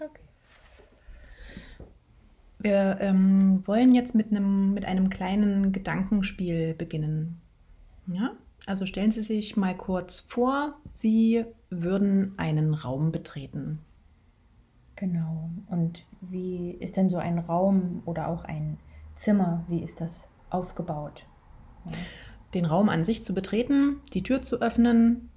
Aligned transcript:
Okay. 0.00 0.22
Wir 2.58 2.98
ähm, 3.00 3.62
wollen 3.66 3.94
jetzt 3.94 4.14
mit 4.14 4.30
einem, 4.30 4.72
mit 4.74 4.84
einem 4.86 5.10
kleinen 5.10 5.72
Gedankenspiel 5.72 6.74
beginnen. 6.74 7.40
Ja? 8.06 8.32
Also 8.66 8.86
stellen 8.86 9.10
Sie 9.12 9.22
sich 9.22 9.56
mal 9.56 9.76
kurz 9.76 10.20
vor, 10.20 10.74
Sie 10.94 11.44
würden 11.70 12.34
einen 12.38 12.74
Raum 12.74 13.12
betreten. 13.12 13.80
Genau. 14.96 15.50
Und 15.68 16.04
wie 16.22 16.70
ist 16.70 16.96
denn 16.96 17.08
so 17.08 17.18
ein 17.18 17.38
Raum 17.38 18.02
oder 18.06 18.28
auch 18.28 18.44
ein 18.44 18.78
Zimmer, 19.14 19.64
wie 19.68 19.82
ist 19.82 20.00
das 20.00 20.28
aufgebaut? 20.50 21.26
Ja. 21.84 21.92
Den 22.54 22.64
Raum 22.64 22.88
an 22.88 23.04
sich 23.04 23.22
zu 23.22 23.34
betreten, 23.34 24.00
die 24.14 24.22
Tür 24.22 24.42
zu 24.42 24.60
öffnen, 24.60 25.30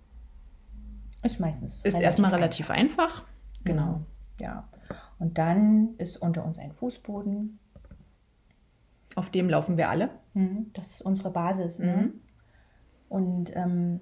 Ist 1.21 1.39
meistens. 1.39 1.75
ist 1.77 1.85
relativ 1.85 2.01
erstmal 2.03 2.27
einfach. 2.29 2.39
relativ 2.39 2.69
einfach. 2.69 3.23
Genau. 3.65 4.01
Ja. 4.39 4.67
Und 5.19 5.37
dann 5.37 5.95
ist 5.97 6.17
unter 6.17 6.45
uns 6.45 6.59
ein 6.59 6.71
Fußboden. 6.71 7.59
Auf 9.15 9.29
dem 9.29 9.49
laufen 9.49 9.77
wir 9.77 9.89
alle. 9.89 10.09
Mhm. 10.33 10.71
Das 10.73 10.91
ist 10.91 11.01
unsere 11.01 11.31
Basis. 11.31 11.79
Ne? 11.79 11.95
Mhm. 11.95 12.21
Und 13.09 13.55
ähm, 13.55 13.99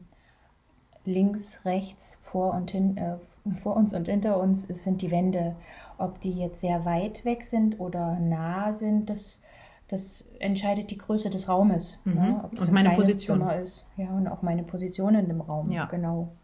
links, 1.05 1.65
rechts, 1.65 2.15
vor, 2.15 2.53
und 2.53 2.71
hin, 2.71 2.97
äh, 2.97 3.17
vor 3.55 3.75
uns 3.75 3.93
und 3.93 4.07
hinter 4.07 4.39
uns 4.39 4.63
sind 4.63 5.01
die 5.01 5.11
Wände. 5.11 5.55
Ob 5.97 6.19
die 6.21 6.33
jetzt 6.33 6.61
sehr 6.61 6.85
weit 6.85 7.25
weg 7.25 7.43
sind 7.43 7.79
oder 7.79 8.19
nah 8.19 8.71
sind, 8.71 9.09
das, 9.09 9.41
das 9.87 10.25
entscheidet 10.39 10.91
die 10.91 10.97
Größe 10.97 11.29
des 11.29 11.47
Raumes. 11.47 11.97
Mhm. 12.03 12.13
Ne? 12.13 12.41
Ob 12.43 12.53
es 12.53 12.61
Und 12.61 12.67
ein 12.69 12.73
meine 12.73 12.95
Position. 12.95 13.39
Zimmer 13.39 13.59
ist. 13.59 13.87
Ja, 13.95 14.09
und 14.11 14.27
auch 14.27 14.41
meine 14.41 14.63
Position 14.63 15.15
in 15.15 15.27
dem 15.27 15.41
Raum. 15.41 15.71
Ja. 15.71 15.85
Genau. 15.85 16.35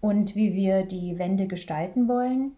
Und 0.00 0.34
wie 0.34 0.54
wir 0.54 0.84
die 0.84 1.18
Wände 1.18 1.46
gestalten 1.46 2.08
wollen, 2.08 2.52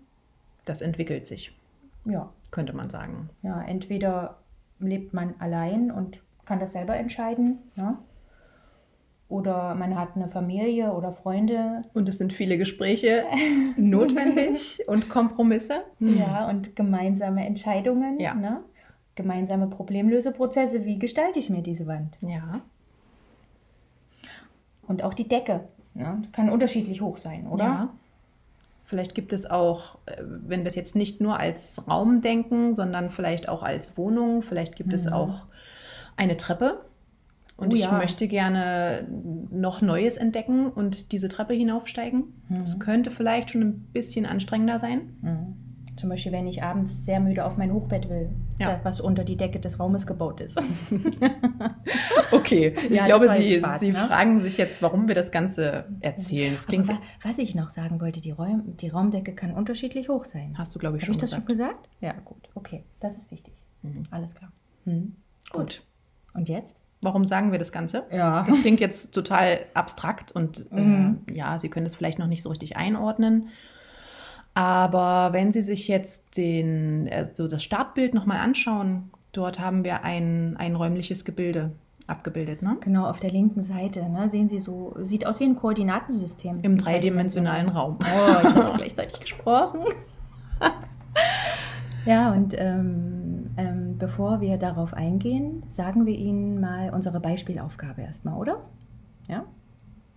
Das 0.66 0.82
entwickelt 0.82 1.26
sich, 1.26 1.56
ja, 2.04 2.28
könnte 2.50 2.74
man 2.74 2.90
sagen. 2.90 3.30
ja, 3.42 3.62
entweder 3.62 4.36
lebt 4.78 5.14
man 5.14 5.34
allein 5.38 5.90
und 5.90 6.22
kann 6.44 6.60
das 6.60 6.72
selber 6.72 6.96
entscheiden, 6.96 7.58
ne? 7.76 7.96
oder 9.28 9.74
man 9.74 9.98
hat 9.98 10.10
eine 10.14 10.28
Familie 10.28 10.92
oder 10.92 11.10
Freunde, 11.10 11.82
Und 11.94 12.08
es 12.08 12.18
sind 12.18 12.32
viele 12.32 12.58
Gespräche 12.58 13.24
notwendig 13.76 14.80
und 14.86 15.08
Kompromisse. 15.08 15.82
ja, 15.98 16.48
und 16.48 16.76
gemeinsame 16.76 17.44
Entscheidungen, 17.46 18.20
Ja. 18.20 18.34
ne? 18.34 18.60
gemeinsame 19.16 19.66
Problemlöseprozesse. 19.68 20.84
Wie 20.84 20.98
gestalte 20.98 21.38
ich 21.38 21.48
mir 21.48 21.62
diese 21.62 21.86
Wand? 21.86 22.18
Ja. 22.20 22.60
Und 24.86 25.02
auch 25.02 25.14
die 25.14 25.26
Decke, 25.26 25.66
ne? 25.94 26.22
kann 26.32 26.48
unterschiedlich 26.50 27.00
hoch 27.00 27.16
sein, 27.16 27.46
oder? 27.48 27.64
Ja. 27.64 27.88
Vielleicht 28.86 29.14
gibt 29.14 29.32
es 29.32 29.44
auch, 29.50 29.98
äh, 30.06 30.22
wenn 30.22 30.60
wir 30.60 30.68
es 30.68 30.74
jetzt 30.76 30.94
nicht 30.96 31.20
nur 31.20 31.38
als 31.38 31.82
Raum 31.88 32.22
denken, 32.22 32.74
sondern 32.74 33.10
vielleicht 33.10 33.48
auch 33.48 33.62
als 33.62 33.96
Wohnung, 33.98 34.42
vielleicht 34.42 34.76
gibt 34.76 34.92
es 34.92 35.06
auch 35.08 35.46
eine 36.16 36.36
Treppe. 36.36 36.80
Und 37.56 37.68
Mhm. 37.68 37.72
Oh 37.72 37.76
ich 37.76 37.82
ja. 37.82 37.92
möchte 37.92 38.28
gerne 38.28 39.08
noch 39.50 39.80
Neues 39.80 40.16
entdecken 40.18 40.68
und 40.70 41.10
diese 41.12 41.28
Treppe 41.28 41.54
hinaufsteigen. 41.54 42.24
Mhm. 42.48 42.58
Das 42.60 42.78
könnte 42.78 43.10
vielleicht 43.10 43.50
schon 43.50 43.62
ein 43.62 43.72
bisschen 43.92 44.24
anstrengender 44.26 44.78
sein. 44.78 45.16
Mhm. 45.22 45.56
Zum 45.96 46.10
Beispiel, 46.10 46.32
wenn 46.32 46.46
ich 46.46 46.62
abends 46.62 47.06
sehr 47.06 47.18
müde 47.20 47.44
auf 47.46 47.56
mein 47.56 47.72
Hochbett 47.72 48.10
will, 48.10 48.28
Ja. 48.58 48.72
da, 48.72 48.80
was 48.82 49.00
unter 49.00 49.24
die 49.24 49.36
Decke 49.38 49.58
des 49.58 49.80
Raumes 49.80 50.06
gebaut 50.06 50.42
ist. 50.42 50.58
Okay, 52.32 52.74
ich 52.76 52.90
Ja, 52.90 53.06
das 53.08 53.20
glaube, 53.20 53.28
Sie, 53.34 53.50
Spaß, 53.58 53.80
Sie 53.80 53.92
ne? 53.92 53.98
fragen 54.06 54.40
sich 54.40 54.56
jetzt, 54.56 54.82
warum 54.82 55.08
wir 55.08 55.14
das 55.14 55.30
Ganze 55.30 55.84
erzählen. 56.00 56.54
Das 56.54 56.66
klingt, 56.66 56.88
Aber 56.88 56.98
wa 56.98 57.02
was 57.22 57.38
ich 57.38 57.54
noch 57.54 57.70
sagen 57.70 58.00
wollte, 58.00 58.20
die, 58.20 58.30
Räum 58.30 58.76
die 58.76 58.88
Raumdecke 58.88 59.34
kann 59.34 59.52
unterschiedlich 59.52 60.08
hoch 60.08 60.24
sein. 60.24 60.54
hast 60.58 60.74
du, 60.74 60.78
glaube 60.78 60.96
ich, 60.96 61.02
Habe 61.02 61.06
schon 61.06 61.14
ich 61.16 61.20
das 61.20 61.30
gesagt. 61.30 61.42
schon 61.46 61.56
gesagt? 61.56 61.88
Ja, 62.00 62.12
gut. 62.24 62.48
Okay, 62.54 62.84
das 63.00 63.16
ist 63.16 63.30
wichtig. 63.30 63.54
Mhm. 63.82 64.02
Alles 64.10 64.34
klar. 64.34 64.50
Mhm. 64.84 65.14
Gut. 65.52 65.82
Und 66.34 66.48
jetzt? 66.48 66.82
Warum 67.02 67.24
sagen 67.24 67.52
wir 67.52 67.58
das 67.58 67.72
Ganze? 67.72 68.04
Ja. 68.10 68.44
Das 68.48 68.60
klingt 68.62 68.80
jetzt 68.80 69.12
total 69.14 69.60
abstrakt 69.74 70.32
und 70.32 70.70
Mhm. 70.72 71.20
äh, 71.26 71.32
ja, 71.34 71.58
Sie 71.58 71.68
können 71.68 71.86
es 71.86 71.94
vielleicht 71.94 72.18
noch 72.18 72.26
nicht 72.26 72.42
so 72.42 72.48
richtig 72.48 72.76
einordnen. 72.76 73.48
Aber 74.54 75.32
wenn 75.32 75.52
Sie 75.52 75.60
sich 75.60 75.86
jetzt 75.88 76.36
den, 76.36 77.08
also 77.12 77.46
das 77.48 77.62
Startbild 77.62 78.14
nochmal 78.14 78.38
anschauen, 78.38 79.10
dort 79.32 79.58
haben 79.58 79.84
wir 79.84 80.02
ein, 80.04 80.56
ein 80.56 80.74
räumliches 80.74 81.24
Gebilde 81.26 81.72
abgebildet, 82.06 82.62
ne? 82.62 82.76
Genau, 82.80 83.06
auf 83.06 83.20
der 83.20 83.30
linken 83.30 83.62
Seite, 83.62 84.08
ne, 84.08 84.28
sehen 84.28 84.48
Sie 84.48 84.60
so, 84.60 84.94
sieht 85.02 85.26
aus 85.26 85.40
wie 85.40 85.44
ein 85.44 85.56
Koordinatensystem. 85.56 86.60
Im 86.62 86.78
dreidimensionalen 86.78 87.68
Raum. 87.68 87.98
Oh, 88.02 88.30
jetzt 88.42 88.56
haben 88.56 88.66
wir 88.66 88.72
gleichzeitig 88.76 89.20
gesprochen. 89.20 89.80
ja, 92.06 92.32
und 92.32 92.54
ähm, 92.56 93.50
ähm, 93.56 93.98
bevor 93.98 94.40
wir 94.40 94.56
darauf 94.56 94.94
eingehen, 94.94 95.62
sagen 95.66 96.06
wir 96.06 96.14
Ihnen 96.14 96.60
mal 96.60 96.90
unsere 96.90 97.20
Beispielaufgabe 97.20 98.02
erstmal, 98.02 98.36
oder? 98.38 98.60
Ja? 99.28 99.44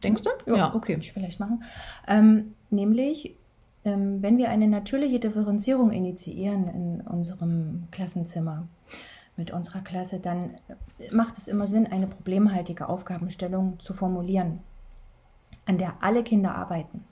Denkst 0.04 0.22
du? 0.24 0.30
Kann 0.46 1.00
ich 1.02 1.12
vielleicht 1.12 1.40
machen. 1.40 1.64
Ähm, 2.08 2.56
nämlich, 2.70 3.36
ähm, 3.84 4.22
wenn 4.22 4.38
wir 4.38 4.50
eine 4.50 4.68
natürliche 4.68 5.20
Differenzierung 5.20 5.92
initiieren 5.92 6.68
in 6.68 7.02
unserem 7.02 7.88
Klassenzimmer 7.92 8.68
mit 9.40 9.52
unserer 9.52 9.80
Klasse, 9.80 10.20
dann 10.20 10.58
macht 11.12 11.38
es 11.38 11.48
immer 11.48 11.66
Sinn, 11.66 11.88
eine 11.88 12.08
problemhaltige 12.08 12.90
Aufgabenstellung 12.90 13.80
zu 13.80 13.94
formulieren, 13.94 14.60
an 15.66 15.78
der 15.78 15.94
alle 16.02 16.24
Kinder 16.24 16.54
arbeiten. 16.54 17.06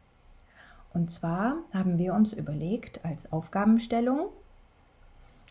Und 0.93 1.09
zwar 1.09 1.55
haben 1.73 1.97
wir 1.97 2.13
uns 2.13 2.33
überlegt, 2.33 3.03
als 3.05 3.31
Aufgabenstellung 3.31 4.27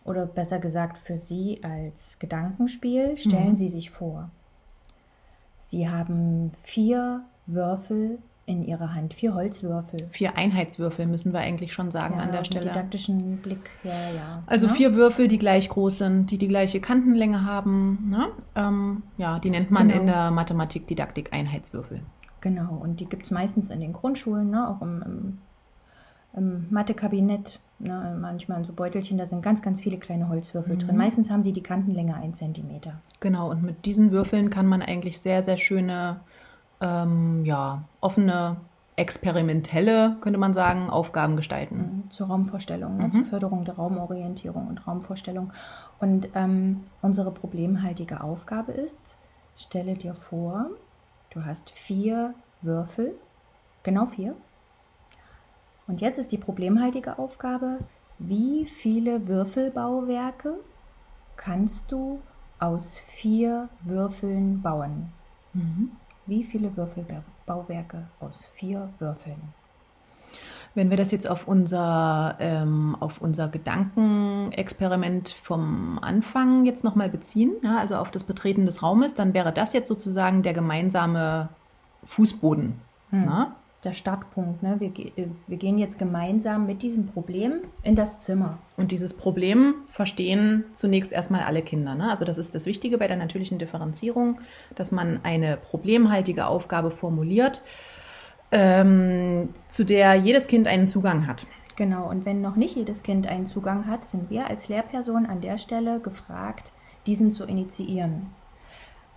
oder 0.05 0.27
besser 0.27 0.59
gesagt 0.59 0.99
für 0.99 1.17
Sie 1.17 1.61
als 1.63 2.19
Gedankenspiel, 2.19 3.17
stellen 3.17 3.49
Mhm. 3.49 3.55
Sie 3.55 3.67
sich 3.67 3.89
vor, 3.89 4.29
Sie 5.57 5.89
haben 5.89 6.51
vier 6.61 7.23
Würfel 7.47 8.19
in 8.47 8.63
Ihrer 8.63 8.93
Hand, 8.95 9.13
vier 9.13 9.33
Holzwürfel. 9.35 10.07
Vier 10.09 10.37
Einheitswürfel 10.37 11.05
müssen 11.05 11.33
wir 11.33 11.41
eigentlich 11.41 11.73
schon 11.73 11.91
sagen 11.91 12.15
Ja, 12.17 12.23
an 12.23 12.31
der 12.31 12.39
mit 12.39 12.47
Stelle. 12.47 12.65
didaktischen 12.65 13.37
Blick, 13.37 13.69
ja, 13.83 13.91
ja. 14.15 14.43
Also 14.47 14.67
Ne? 14.67 14.73
vier 14.73 14.95
Würfel, 14.95 15.27
die 15.27 15.37
gleich 15.37 15.67
groß 15.67 15.97
sind, 15.99 16.31
die 16.31 16.37
die 16.37 16.47
gleiche 16.47 16.79
Kantenlänge 16.79 17.43
haben. 17.43 18.07
Ne? 18.09 18.27
Ähm, 18.55 19.03
ja, 19.17 19.37
die 19.39 19.49
nennt 19.49 19.69
man 19.69 19.89
Genau. 19.89 19.99
in 19.99 20.07
der 20.07 20.31
Mathematik-Didaktik 20.31 21.33
Einheitswürfel. 21.33 21.99
Genau, 22.39 22.73
und 22.75 23.01
die 23.01 23.05
gibt 23.05 23.25
es 23.25 23.31
meistens 23.31 23.69
in 23.69 23.81
den 23.81 23.91
Grundschulen, 23.91 24.49
ne? 24.49 24.69
auch 24.69 24.81
im, 24.81 25.03
im, 25.05 25.37
im 26.37 26.67
Mathekabinett. 26.69 27.59
Ne? 27.79 28.17
Manchmal 28.19 28.59
in 28.59 28.63
so 28.63 28.71
Beutelchen, 28.73 29.17
da 29.17 29.25
sind 29.25 29.41
ganz, 29.43 29.61
ganz 29.61 29.81
viele 29.81 29.97
kleine 29.97 30.29
Holzwürfel 30.29 30.75
Mhm. 30.75 30.79
drin. 30.79 30.97
Meistens 30.97 31.29
haben 31.29 31.43
die 31.43 31.51
die 31.53 31.61
Kantenlänge 31.63 32.15
1 32.15 32.37
cm. 32.37 32.79
Genau, 33.19 33.51
und 33.51 33.61
mit 33.61 33.85
diesen 33.85 34.11
Würfeln 34.11 34.49
kann 34.49 34.67
man 34.67 34.81
eigentlich 34.81 35.19
sehr, 35.19 35.43
sehr 35.43 35.57
schöne, 35.57 36.21
ähm, 36.81 37.43
ja, 37.45 37.83
offene, 38.01 38.57
experimentelle, 38.95 40.17
könnte 40.21 40.39
man 40.39 40.53
sagen, 40.53 40.89
Aufgaben 40.89 41.35
gestalten. 41.35 41.77
Mhm, 41.77 42.11
Zur 42.11 42.27
Raumvorstellung, 42.27 42.97
ne? 42.97 43.07
Mhm. 43.07 43.11
zur 43.11 43.25
Förderung 43.25 43.63
der 43.63 43.75
Raumorientierung 43.75 44.67
und 44.67 44.87
Raumvorstellung. 44.87 45.53
Und 45.99 46.29
ähm, 46.33 46.83
unsere 47.01 47.31
problemhaltige 47.31 48.21
Aufgabe 48.21 48.71
ist, 48.71 49.17
stelle 49.55 49.93
dir 49.93 50.15
vor, 50.15 50.67
du 51.29 51.45
hast 51.45 51.69
vier 51.69 52.33
Würfel, 52.61 53.13
genau 53.83 54.07
vier. 54.07 54.35
Und 55.87 56.01
jetzt 56.01 56.17
ist 56.17 56.31
die 56.31 56.37
problemhaltige 56.37 57.19
Aufgabe, 57.19 57.77
wie 58.19 58.65
viele 58.65 59.27
Würfelbauwerke 59.27 60.55
kannst 61.35 61.91
du 61.91 62.19
aus 62.59 62.97
vier 62.97 63.69
Würfeln 63.81 64.61
bauen? 64.63 65.11
Mhm. 65.53 65.91
Wie 66.27 66.43
viele 66.43 66.75
Würfelbauwerke 66.75 68.07
aus 68.19 68.45
vier 68.45 68.89
Würfeln? 68.99 69.41
Wenn 70.75 70.89
wir 70.89 70.97
das 70.97 71.09
jetzt 71.11 71.27
auf 71.27 71.47
unser, 71.47 72.35
ähm, 72.39 72.95
auf 72.99 73.19
unser 73.19 73.47
Gedankenexperiment 73.47 75.29
vom 75.41 75.97
Anfang 75.99 76.65
jetzt 76.65 76.83
nochmal 76.83 77.09
beziehen, 77.09 77.53
ja, 77.63 77.79
also 77.79 77.95
auf 77.95 78.11
das 78.11 78.23
Betreten 78.25 78.65
des 78.65 78.83
Raumes, 78.83 79.15
dann 79.15 79.33
wäre 79.33 79.51
das 79.51 79.73
jetzt 79.73 79.87
sozusagen 79.87 80.43
der 80.43 80.53
gemeinsame 80.53 81.49
Fußboden. 82.05 82.79
Hm. 83.09 83.45
Der 83.83 83.93
Startpunkt. 83.93 84.63
Ne? 84.63 84.77
Wir, 84.79 84.89
äh, 84.89 85.27
wir 85.45 85.57
gehen 85.57 85.77
jetzt 85.77 85.99
gemeinsam 85.99 86.65
mit 86.65 86.81
diesem 86.81 87.07
Problem 87.07 87.59
in 87.83 87.95
das 87.95 88.19
Zimmer. 88.19 88.57
Und 88.75 88.91
dieses 88.91 89.15
Problem 89.15 89.75
verstehen 89.89 90.65
zunächst 90.73 91.11
erstmal 91.11 91.43
alle 91.43 91.61
Kinder. 91.61 91.95
Ne? 91.95 92.09
Also 92.09 92.25
das 92.25 92.37
ist 92.37 92.55
das 92.55 92.65
Wichtige 92.65 92.97
bei 92.97 93.07
der 93.07 93.17
natürlichen 93.17 93.59
Differenzierung, 93.59 94.39
dass 94.75 94.91
man 94.91 95.19
eine 95.23 95.57
problemhaltige 95.57 96.47
Aufgabe 96.47 96.91
formuliert, 96.91 97.61
ähm, 98.51 99.49
zu 99.69 99.83
der 99.83 100.15
jedes 100.15 100.47
Kind 100.47 100.67
einen 100.67 100.87
Zugang 100.87 101.27
hat. 101.27 101.45
Genau, 101.75 102.09
und 102.09 102.25
wenn 102.25 102.41
noch 102.41 102.55
nicht 102.55 102.75
jedes 102.75 103.03
Kind 103.03 103.27
einen 103.27 103.45
Zugang 103.45 103.85
hat, 103.85 104.03
sind 104.03 104.31
wir 104.31 104.47
als 104.47 104.67
Lehrperson 104.67 105.27
an 105.27 105.41
der 105.41 105.59
Stelle 105.59 105.99
gefragt, 105.99 106.71
diesen 107.05 107.31
zu 107.31 107.45
initiieren. 107.45 108.31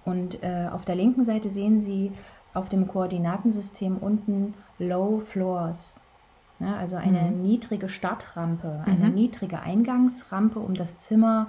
Und 0.04 0.42
äh, 0.42 0.68
auf 0.70 0.84
der 0.84 0.94
linken 0.94 1.24
Seite 1.24 1.48
sehen 1.48 1.78
Sie 1.78 2.12
auf 2.54 2.68
dem 2.68 2.88
Koordinatensystem 2.88 3.96
unten 3.98 4.54
Low 4.78 5.18
Floors. 5.18 6.00
Ne? 6.58 6.76
Also 6.76 6.96
eine 6.96 7.22
mhm. 7.22 7.42
niedrige 7.42 7.88
Startrampe, 7.88 8.82
eine 8.86 9.08
mhm. 9.08 9.14
niedrige 9.14 9.60
Eingangsrampe, 9.60 10.58
um 10.58 10.74
das 10.74 10.98
Zimmer 10.98 11.48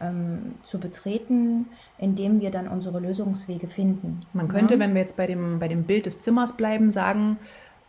ähm, 0.00 0.54
zu 0.62 0.78
betreten, 0.78 1.66
indem 1.98 2.40
wir 2.40 2.50
dann 2.50 2.68
unsere 2.68 3.00
Lösungswege 3.00 3.68
finden. 3.68 4.20
Man 4.32 4.48
könnte, 4.48 4.74
ja? 4.74 4.80
wenn 4.80 4.94
wir 4.94 5.00
jetzt 5.00 5.16
bei 5.16 5.26
dem, 5.26 5.58
bei 5.58 5.68
dem 5.68 5.84
Bild 5.84 6.06
des 6.06 6.20
Zimmers 6.20 6.56
bleiben, 6.56 6.90
sagen, 6.90 7.38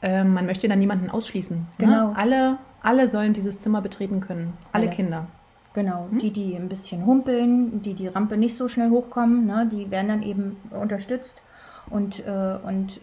äh, 0.02 0.24
man 0.24 0.46
möchte 0.46 0.68
dann 0.68 0.80
niemanden 0.80 1.10
ausschließen. 1.10 1.58
Ne? 1.58 1.66
Genau. 1.78 2.10
Ne? 2.10 2.18
Alle, 2.18 2.58
alle 2.82 3.10
sollen 3.10 3.34
dieses 3.34 3.60
Zimmer 3.60 3.82
betreten 3.82 4.22
können. 4.22 4.54
Alle, 4.72 4.88
alle. 4.88 4.96
Kinder. 4.96 5.28
Genau, 5.74 6.08
hm? 6.10 6.18
die, 6.18 6.32
die 6.32 6.56
ein 6.56 6.68
bisschen 6.68 7.06
humpeln, 7.06 7.82
die 7.84 7.94
die 7.94 8.08
Rampe 8.08 8.38
nicht 8.38 8.58
so 8.58 8.68
schnell 8.68 8.90
hochkommen, 8.90 9.46
ne, 9.46 9.70
die 9.72 9.92
werden 9.92 10.08
dann 10.08 10.24
eben 10.24 10.58
unterstützt 10.72 11.42
und, 11.90 12.26
äh, 12.26 12.58
und 12.64 13.02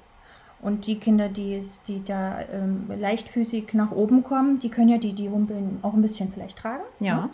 und 0.62 0.86
die 0.86 0.98
Kinder, 0.98 1.28
die, 1.28 1.62
die 1.86 2.02
da 2.02 2.40
ähm, 2.52 2.86
leichtfüßig 2.88 3.74
nach 3.74 3.92
oben 3.92 4.24
kommen, 4.24 4.58
die 4.58 4.70
können 4.70 4.88
ja 4.88 4.98
die, 4.98 5.12
die 5.12 5.28
Humpeln 5.28 5.78
auch 5.82 5.92
ein 5.92 6.02
bisschen 6.02 6.32
vielleicht 6.32 6.58
tragen. 6.58 6.82
Ja. 6.98 7.16
Ne? 7.16 7.30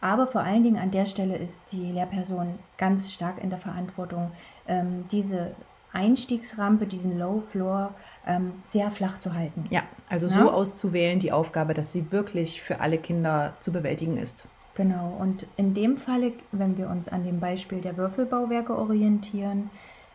Aber 0.00 0.26
vor 0.26 0.42
allen 0.42 0.62
Dingen 0.62 0.78
an 0.78 0.90
der 0.90 1.04
Stelle 1.06 1.36
ist 1.36 1.72
die 1.72 1.92
Lehrperson 1.92 2.58
ganz 2.78 3.12
stark 3.12 3.42
in 3.42 3.50
der 3.50 3.58
Verantwortung, 3.58 4.30
ähm, 4.66 5.04
diese 5.10 5.50
Einstiegsrampe, 5.92 6.86
diesen 6.86 7.18
Low 7.18 7.40
Floor 7.40 7.92
ähm, 8.26 8.52
sehr 8.62 8.90
flach 8.90 9.18
zu 9.18 9.34
halten. 9.34 9.66
Ja, 9.70 9.82
also 10.08 10.28
ja? 10.28 10.34
so 10.34 10.50
auszuwählen 10.50 11.18
die 11.18 11.32
Aufgabe, 11.32 11.74
dass 11.74 11.92
sie 11.92 12.10
wirklich 12.12 12.62
für 12.62 12.80
alle 12.80 12.98
Kinder 12.98 13.54
zu 13.60 13.72
bewältigen 13.72 14.16
ist. 14.16 14.46
Genau, 14.74 15.16
und 15.18 15.46
in 15.56 15.74
dem 15.74 15.98
Falle, 15.98 16.32
wenn 16.52 16.78
wir 16.78 16.88
uns 16.88 17.08
an 17.08 17.24
dem 17.24 17.40
Beispiel 17.40 17.80
der 17.80 17.96
Würfelbauwerke 17.96 18.74
orientieren, 18.78 19.68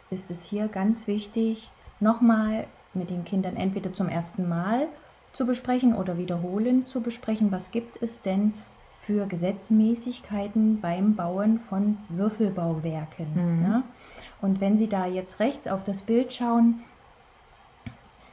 ist 0.09 0.31
es 0.31 0.45
hier 0.45 0.67
ganz 0.67 1.07
wichtig, 1.07 1.71
nochmal 1.99 2.67
mit 2.93 3.09
den 3.09 3.25
Kindern 3.25 3.55
entweder 3.55 3.93
zum 3.93 4.07
ersten 4.07 4.47
Mal 4.47 4.87
zu 5.33 5.45
besprechen 5.45 5.95
oder 5.95 6.17
wiederholend 6.17 6.87
zu 6.87 7.01
besprechen, 7.01 7.51
was 7.51 7.71
gibt 7.71 8.01
es 8.01 8.21
denn 8.21 8.53
für 9.05 9.27
Gesetzmäßigkeiten 9.27 10.81
beim 10.81 11.15
Bauen 11.15 11.59
von 11.59 11.97
Würfelbauwerken. 12.09 13.59
Mhm. 13.59 13.63
Ja? 13.63 13.83
Und 14.41 14.61
wenn 14.61 14.77
Sie 14.77 14.87
da 14.87 15.05
jetzt 15.05 15.39
rechts 15.39 15.67
auf 15.67 15.83
das 15.83 16.01
Bild 16.01 16.33
schauen, 16.33 16.83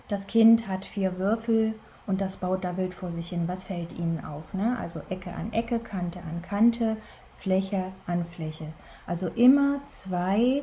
das 0.08 0.26
Kind 0.26 0.68
hat 0.68 0.84
vier 0.84 1.18
Würfel 1.18 1.75
und 2.06 2.20
das 2.20 2.36
baut 2.36 2.64
da 2.64 2.76
wild 2.76 2.94
vor 2.94 3.12
sich 3.12 3.28
hin. 3.28 3.44
Was 3.46 3.64
fällt 3.64 3.92
Ihnen 3.92 4.25
auf? 4.25 4.54
Ne? 4.54 4.76
Also 4.78 5.00
Ecke 5.08 5.32
an 5.32 5.52
Ecke, 5.52 5.78
Kante 5.78 6.20
an 6.20 6.42
Kante, 6.42 6.96
Fläche 7.36 7.92
an 8.06 8.25
Fläche. 8.25 8.66
Also 9.06 9.28
immer 9.28 9.80
zwei 9.86 10.62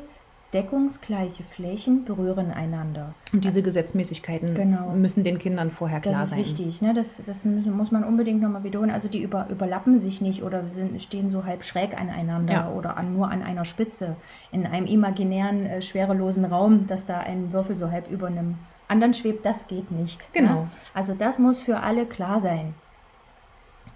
deckungsgleiche 0.52 1.44
Flächen 1.44 2.04
berühren 2.04 2.50
einander. 2.50 3.14
Und 3.32 3.44
diese 3.44 3.62
Gesetzmäßigkeiten 3.62 4.54
genau. 4.54 4.90
müssen 4.90 5.22
den 5.22 5.38
Kindern 5.38 5.70
vorher 5.70 6.00
klar 6.00 6.14
sein. 6.14 6.20
Das 6.20 6.28
ist 6.28 6.30
sein. 6.30 6.38
wichtig, 6.40 6.82
ne? 6.82 6.92
das, 6.92 7.22
das 7.24 7.44
müssen, 7.44 7.76
muss 7.76 7.92
man 7.92 8.02
unbedingt 8.02 8.42
nochmal 8.42 8.64
wiederholen. 8.64 8.90
Also 8.90 9.08
die 9.08 9.22
über, 9.22 9.46
überlappen 9.48 9.98
sich 9.98 10.20
nicht 10.20 10.42
oder 10.42 10.68
sind, 10.68 11.00
stehen 11.00 11.30
so 11.30 11.44
halb 11.44 11.62
schräg 11.62 11.96
aneinander 11.96 12.52
ja. 12.52 12.70
oder 12.70 12.96
an, 12.96 13.14
nur 13.14 13.30
an 13.30 13.42
einer 13.42 13.64
Spitze 13.64 14.16
in 14.50 14.66
einem 14.66 14.86
imaginären, 14.86 15.66
äh, 15.66 15.82
schwerelosen 15.82 16.44
Raum, 16.44 16.86
dass 16.88 17.06
da 17.06 17.18
ein 17.18 17.52
Würfel 17.52 17.76
so 17.76 17.90
halb 17.90 18.10
über 18.10 18.26
einem 18.26 18.56
anderen 18.88 19.14
schwebt, 19.14 19.46
das 19.46 19.68
geht 19.68 19.92
nicht. 19.92 20.20
Ne? 20.34 20.40
Genau. 20.40 20.54
Ne? 20.62 20.70
Also 20.94 21.14
das 21.14 21.38
muss 21.38 21.60
für 21.60 21.80
alle 21.80 22.06
klar 22.06 22.40
sein, 22.40 22.74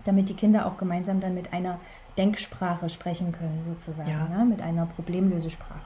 damit 0.04 0.28
die 0.28 0.34
Kinder 0.34 0.66
auch 0.66 0.76
gemeinsam 0.76 1.20
dann 1.20 1.34
mit 1.34 1.52
einer 1.52 1.80
Denksprache 2.16 2.88
sprechen 2.88 3.32
können, 3.32 3.62
sozusagen, 3.64 4.08
ja. 4.08 4.28
ne? 4.28 4.44
mit 4.44 4.62
einer 4.62 4.86
Problemlösesprache. 4.86 5.80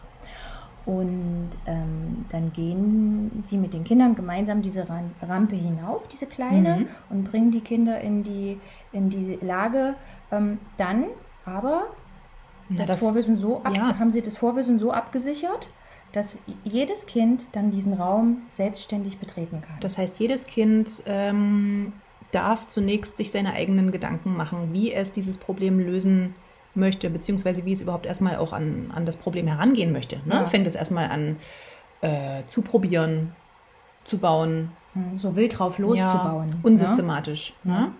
Und 0.89 1.51
ähm, 1.67 2.25
dann 2.31 2.51
gehen 2.55 3.31
sie 3.41 3.59
mit 3.59 3.75
den 3.75 3.85
Kindern 3.85 4.15
gemeinsam 4.15 4.63
diese 4.63 4.87
Rampe 4.89 5.55
hinauf, 5.55 6.09
diese 6.09 6.25
kleine, 6.25 6.77
mhm. 6.77 6.89
und 7.11 7.31
bringen 7.31 7.51
die 7.51 7.61
Kinder 7.61 8.01
in 8.01 8.23
die, 8.23 8.59
in 8.93 9.11
die 9.11 9.39
Lage, 9.43 9.97
ähm, 10.33 10.57
dann 10.79 11.05
aber 11.45 11.89
das, 12.71 12.89
das, 12.89 13.01
Vorwissen 13.01 13.37
so 13.37 13.63
ab, 13.65 13.77
ja. 13.77 13.99
haben 13.99 14.11
sie 14.11 14.23
das 14.23 14.39
Vorwissen 14.39 14.79
so 14.79 14.91
abgesichert, 14.91 15.69
dass 16.13 16.39
jedes 16.65 17.05
Kind 17.05 17.55
dann 17.55 17.71
diesen 17.71 17.93
Raum 17.93 18.41
selbstständig 18.47 19.19
betreten 19.19 19.61
kann. 19.61 19.77
Das 19.81 19.99
heißt, 19.99 20.19
jedes 20.19 20.47
Kind 20.47 21.03
ähm, 21.05 21.93
darf 22.33 22.67
zunächst 22.67 23.19
sich 23.19 23.31
seine 23.31 23.53
eigenen 23.53 23.93
Gedanken 23.93 24.35
machen, 24.35 24.71
wie 24.73 24.91
es 24.95 25.13
dieses 25.13 25.37
Problem 25.37 25.81
lösen 25.81 26.33
kann 26.33 26.48
möchte, 26.75 27.11
beziehungsweise 27.11 27.65
wie 27.65 27.73
es 27.73 27.83
überhaupt 27.83 28.07
erstmal 28.07 28.37
auch 28.37 28.53
an, 28.53 28.91
an 28.95 29.07
das 29.07 29.17
Problem 29.17 29.47
herangehen 29.47 29.93
möchte. 29.93 30.17
Ne? 30.25 30.35
Ja. 30.35 30.47
Fängt 30.47 30.67
es 30.67 30.75
erstmal 30.75 31.09
an 31.11 31.37
äh, 32.01 32.43
zu 32.49 32.63
probieren, 32.63 33.35
zu 34.05 34.19
bauen. 34.19 34.73
Hm, 34.95 35.19
so 35.19 35.37
wild 35.37 35.59
drauf 35.59 35.79
loszubauen. 35.79 36.49
Ja, 36.49 36.57
unsystematisch. 36.63 37.55
Ja. 37.65 37.71
Ne? 37.71 37.93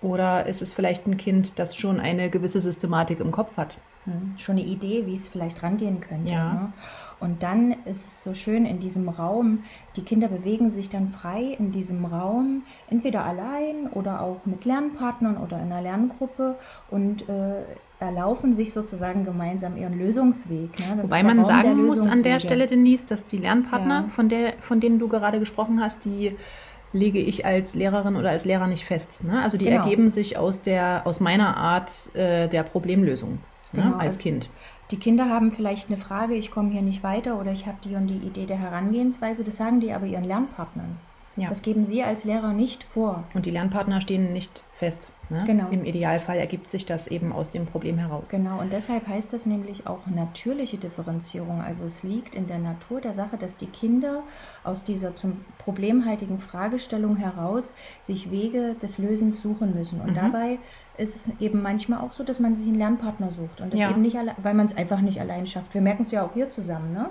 Oder 0.00 0.46
ist 0.46 0.62
es 0.62 0.74
vielleicht 0.74 1.06
ein 1.06 1.16
Kind, 1.16 1.58
das 1.58 1.74
schon 1.74 1.98
eine 1.98 2.30
gewisse 2.30 2.60
Systematik 2.60 3.18
im 3.20 3.32
Kopf 3.32 3.56
hat? 3.56 3.76
Hm, 4.08 4.34
schon 4.38 4.56
eine 4.56 4.66
Idee, 4.66 5.06
wie 5.06 5.14
es 5.14 5.28
vielleicht 5.28 5.62
rangehen 5.62 6.00
könnte. 6.00 6.32
Ja. 6.32 6.52
Ne? 6.52 6.72
Und 7.20 7.42
dann 7.42 7.72
ist 7.84 8.06
es 8.06 8.24
so 8.24 8.32
schön 8.32 8.64
in 8.64 8.80
diesem 8.80 9.08
Raum, 9.08 9.64
die 9.96 10.02
Kinder 10.02 10.28
bewegen 10.28 10.70
sich 10.70 10.88
dann 10.88 11.08
frei 11.08 11.56
in 11.58 11.72
diesem 11.72 12.04
Raum, 12.04 12.62
entweder 12.88 13.24
allein 13.24 13.88
oder 13.92 14.22
auch 14.22 14.46
mit 14.46 14.64
Lernpartnern 14.64 15.36
oder 15.36 15.58
in 15.58 15.72
einer 15.72 15.82
Lerngruppe 15.82 16.56
und 16.90 17.28
äh, 17.28 17.64
erlaufen 18.00 18.52
sich 18.52 18.72
sozusagen 18.72 19.24
gemeinsam 19.24 19.76
ihren 19.76 19.98
Lösungsweg. 19.98 20.78
Ne? 20.78 21.02
Wobei 21.02 21.22
man 21.22 21.44
sagen 21.44 21.84
muss 21.86 22.06
an 22.06 22.22
der 22.22 22.40
Stelle, 22.40 22.66
Denise, 22.66 23.06
dass 23.06 23.26
die 23.26 23.38
Lernpartner, 23.38 24.02
ja. 24.02 24.08
von, 24.08 24.28
der, 24.28 24.54
von 24.60 24.80
denen 24.80 24.98
du 24.98 25.08
gerade 25.08 25.38
gesprochen 25.38 25.82
hast, 25.82 26.04
die 26.04 26.36
lege 26.92 27.18
ich 27.18 27.44
als 27.44 27.74
Lehrerin 27.74 28.16
oder 28.16 28.30
als 28.30 28.44
Lehrer 28.44 28.66
nicht 28.66 28.84
fest. 28.84 29.22
Ne? 29.24 29.42
Also 29.42 29.58
die 29.58 29.66
genau. 29.66 29.82
ergeben 29.82 30.08
sich 30.08 30.38
aus, 30.38 30.62
der, 30.62 31.02
aus 31.04 31.20
meiner 31.20 31.56
Art 31.56 31.92
äh, 32.14 32.48
der 32.48 32.62
Problemlösung? 32.62 33.40
Genau. 33.72 33.88
ne? 33.88 33.94
als 33.94 34.16
also 34.16 34.20
Kind. 34.20 34.50
Die 34.90 34.98
Kinder 34.98 35.28
haben 35.28 35.52
vielleicht 35.52 35.88
eine 35.88 35.98
Frage, 35.98 36.34
ich 36.34 36.50
komme 36.50 36.70
hier 36.70 36.82
nicht 36.82 37.02
weiter 37.02 37.38
oder 37.38 37.52
ich 37.52 37.66
habe 37.66 37.76
die 37.84 37.94
und 37.94 38.06
die 38.06 38.26
Idee 38.26 38.46
der 38.46 38.58
Herangehensweise, 38.58 39.44
das 39.44 39.56
sagen 39.56 39.80
die 39.80 39.92
aber 39.92 40.06
ihren 40.06 40.24
Lernpartnern. 40.24 40.96
Ja. 41.38 41.48
Das 41.48 41.62
geben 41.62 41.84
sie 41.84 42.02
als 42.02 42.24
Lehrer 42.24 42.52
nicht 42.52 42.84
vor. 42.84 43.24
Und 43.34 43.46
die 43.46 43.50
Lernpartner 43.50 44.00
stehen 44.00 44.32
nicht 44.32 44.62
fest. 44.72 45.08
Ne? 45.30 45.44
Genau. 45.46 45.68
Im 45.70 45.84
Idealfall 45.84 46.38
ergibt 46.38 46.70
sich 46.70 46.86
das 46.86 47.06
eben 47.06 47.32
aus 47.32 47.50
dem 47.50 47.66
Problem 47.66 47.98
heraus. 47.98 48.30
Genau, 48.30 48.60
und 48.60 48.72
deshalb 48.72 49.06
heißt 49.06 49.32
das 49.32 49.44
nämlich 49.44 49.86
auch 49.86 50.06
natürliche 50.06 50.78
Differenzierung. 50.78 51.60
Also 51.60 51.84
es 51.84 52.02
liegt 52.02 52.34
in 52.34 52.46
der 52.46 52.58
Natur 52.58 53.00
der 53.00 53.12
Sache, 53.12 53.36
dass 53.36 53.58
die 53.58 53.66
Kinder 53.66 54.22
aus 54.64 54.84
dieser 54.84 55.14
zum 55.14 55.44
problemhaltigen 55.58 56.40
Fragestellung 56.40 57.16
heraus 57.16 57.74
sich 58.00 58.30
Wege 58.30 58.74
des 58.80 58.96
Lösens 58.96 59.42
suchen 59.42 59.74
müssen. 59.74 60.00
Und 60.00 60.12
mhm. 60.12 60.14
dabei 60.14 60.58
ist 60.96 61.14
es 61.14 61.30
eben 61.40 61.60
manchmal 61.60 62.00
auch 62.00 62.12
so, 62.12 62.24
dass 62.24 62.40
man 62.40 62.56
sich 62.56 62.68
einen 62.68 62.78
Lernpartner 62.78 63.30
sucht 63.30 63.60
und 63.60 63.72
das 63.72 63.80
ja. 63.80 63.90
eben 63.90 64.02
nicht 64.02 64.16
weil 64.42 64.54
man 64.54 64.66
es 64.66 64.76
einfach 64.76 65.00
nicht 65.00 65.20
allein 65.20 65.46
schafft. 65.46 65.74
Wir 65.74 65.80
merken 65.80 66.02
es 66.02 66.10
ja 66.10 66.24
auch 66.24 66.32
hier 66.34 66.50
zusammen, 66.50 66.92
ne? 66.92 67.10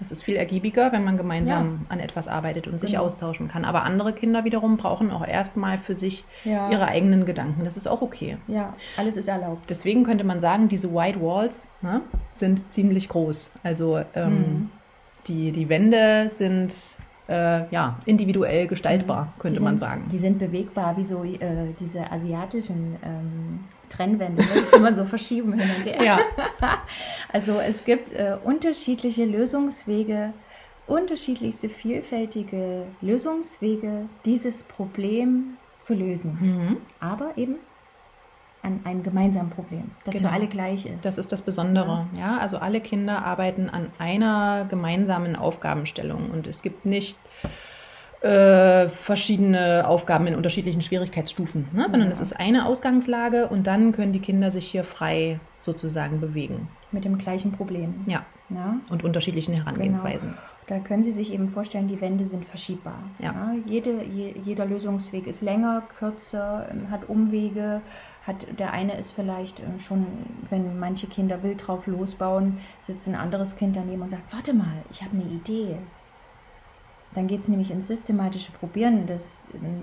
Das 0.00 0.10
ist 0.10 0.22
viel 0.22 0.36
ergiebiger, 0.36 0.92
wenn 0.92 1.04
man 1.04 1.16
gemeinsam 1.18 1.80
ja. 1.82 1.86
an 1.90 2.00
etwas 2.00 2.26
arbeitet 2.26 2.66
und 2.66 2.80
sich 2.80 2.92
genau. 2.92 3.04
austauschen 3.04 3.48
kann. 3.48 3.66
Aber 3.66 3.82
andere 3.84 4.14
Kinder 4.14 4.44
wiederum 4.44 4.78
brauchen 4.78 5.10
auch 5.10 5.26
erstmal 5.26 5.78
für 5.78 5.94
sich 5.94 6.24
ja. 6.44 6.70
ihre 6.70 6.88
eigenen 6.88 7.26
Gedanken. 7.26 7.64
Das 7.64 7.76
ist 7.76 7.86
auch 7.86 8.00
okay. 8.00 8.38
Ja, 8.48 8.74
alles 8.96 9.16
ist 9.16 9.28
erlaubt. 9.28 9.68
Deswegen 9.68 10.02
könnte 10.04 10.24
man 10.24 10.40
sagen, 10.40 10.68
diese 10.68 10.92
White 10.92 11.20
Walls 11.20 11.68
ne, 11.82 12.00
sind 12.32 12.72
ziemlich 12.72 13.10
groß. 13.10 13.50
Also 13.62 14.00
ähm, 14.14 14.32
mhm. 14.32 14.70
die, 15.26 15.52
die 15.52 15.68
Wände 15.68 16.30
sind 16.30 16.74
äh, 17.28 17.68
ja, 17.70 17.98
individuell 18.06 18.66
gestaltbar, 18.66 19.24
mhm. 19.24 19.40
könnte 19.40 19.58
sind, 19.58 19.64
man 19.64 19.78
sagen. 19.78 20.04
Die 20.10 20.18
sind 20.18 20.38
bewegbar, 20.38 20.96
wie 20.96 21.04
so 21.04 21.22
äh, 21.24 21.38
diese 21.78 22.10
asiatischen 22.10 22.96
ähm, 23.04 23.64
Trennwände, 23.90 24.42
ne? 24.42 24.48
die 24.54 24.70
kann 24.70 24.82
man 24.82 24.94
so 24.94 25.04
verschieben 25.04 25.52
hin 25.58 25.70
und 25.76 25.84
her. 25.84 26.02
Ja. 26.02 26.18
Also 27.32 27.60
es 27.60 27.84
gibt 27.84 28.12
äh, 28.12 28.36
unterschiedliche 28.42 29.24
Lösungswege, 29.24 30.32
unterschiedlichste 30.86 31.68
vielfältige 31.68 32.86
Lösungswege, 33.00 34.06
dieses 34.24 34.64
Problem 34.64 35.56
zu 35.78 35.94
lösen. 35.94 36.38
Mhm. 36.40 36.76
Aber 36.98 37.36
eben 37.36 37.56
an 38.62 38.80
einem 38.84 39.02
gemeinsamen 39.02 39.50
Problem, 39.50 39.90
das 40.04 40.16
genau. 40.16 40.28
für 40.28 40.34
alle 40.34 40.46
gleich 40.46 40.86
ist. 40.86 41.04
Das 41.04 41.18
ist 41.18 41.32
das 41.32 41.42
Besondere. 41.42 42.06
Ja. 42.14 42.20
ja, 42.20 42.38
also 42.38 42.58
alle 42.58 42.80
Kinder 42.80 43.24
arbeiten 43.24 43.70
an 43.70 43.90
einer 43.98 44.66
gemeinsamen 44.68 45.36
Aufgabenstellung 45.36 46.30
und 46.30 46.46
es 46.46 46.62
gibt 46.62 46.84
nicht 46.84 47.18
äh, 48.20 48.88
verschiedene 48.88 49.86
Aufgaben 49.86 50.26
in 50.26 50.34
unterschiedlichen 50.34 50.82
Schwierigkeitsstufen, 50.82 51.68
ne? 51.72 51.88
sondern 51.88 52.08
ja. 52.10 52.12
es 52.12 52.20
ist 52.20 52.34
eine 52.34 52.66
Ausgangslage 52.66 53.46
und 53.48 53.66
dann 53.66 53.92
können 53.92 54.12
die 54.12 54.20
Kinder 54.20 54.50
sich 54.50 54.66
hier 54.66 54.84
frei 54.84 55.40
sozusagen 55.58 56.20
bewegen. 56.20 56.68
Mit 56.92 57.04
dem 57.04 57.18
gleichen 57.18 57.52
Problem. 57.52 57.94
Ja. 58.06 58.26
ja? 58.50 58.76
Und 58.90 59.04
unterschiedlichen 59.04 59.54
Herangehensweisen. 59.54 60.30
Genau. 60.30 60.40
Da 60.66 60.78
können 60.78 61.02
Sie 61.02 61.10
sich 61.10 61.32
eben 61.32 61.48
vorstellen, 61.48 61.88
die 61.88 62.00
Wände 62.00 62.24
sind 62.24 62.44
verschiebbar. 62.44 62.98
Ja. 63.18 63.32
ja? 63.32 63.54
Jede, 63.66 64.04
je, 64.04 64.34
jeder 64.42 64.66
Lösungsweg 64.66 65.26
ist 65.26 65.40
länger, 65.40 65.82
kürzer, 65.98 66.66
hat 66.90 67.08
Umwege. 67.08 67.80
Hat, 68.26 68.46
der 68.58 68.72
eine 68.72 68.98
ist 68.98 69.12
vielleicht 69.12 69.60
äh, 69.60 69.78
schon, 69.78 70.06
wenn 70.50 70.78
manche 70.78 71.06
Kinder 71.06 71.42
wild 71.42 71.66
drauf 71.66 71.86
losbauen, 71.86 72.58
sitzt 72.78 73.08
ein 73.08 73.14
anderes 73.14 73.56
Kind 73.56 73.76
daneben 73.76 74.02
und 74.02 74.10
sagt, 74.10 74.32
warte 74.32 74.52
mal, 74.52 74.84
ich 74.90 75.02
habe 75.02 75.16
eine 75.16 75.24
Idee. 75.24 75.76
Dann 77.14 77.26
geht 77.26 77.40
es 77.40 77.48
nämlich 77.48 77.70
ins 77.70 77.88
systematische 77.88 78.52
Probieren. 78.52 79.06
Das 79.06 79.40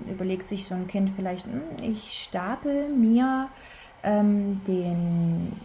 überlegt 0.08 0.48
sich 0.48 0.64
so 0.64 0.74
ein 0.74 0.86
Kind 0.86 1.10
vielleicht, 1.14 1.46
hm, 1.46 1.62
ich 1.82 2.12
stapel 2.12 2.88
mir 2.88 3.48
ähm, 4.02 4.62
den, 4.66 5.60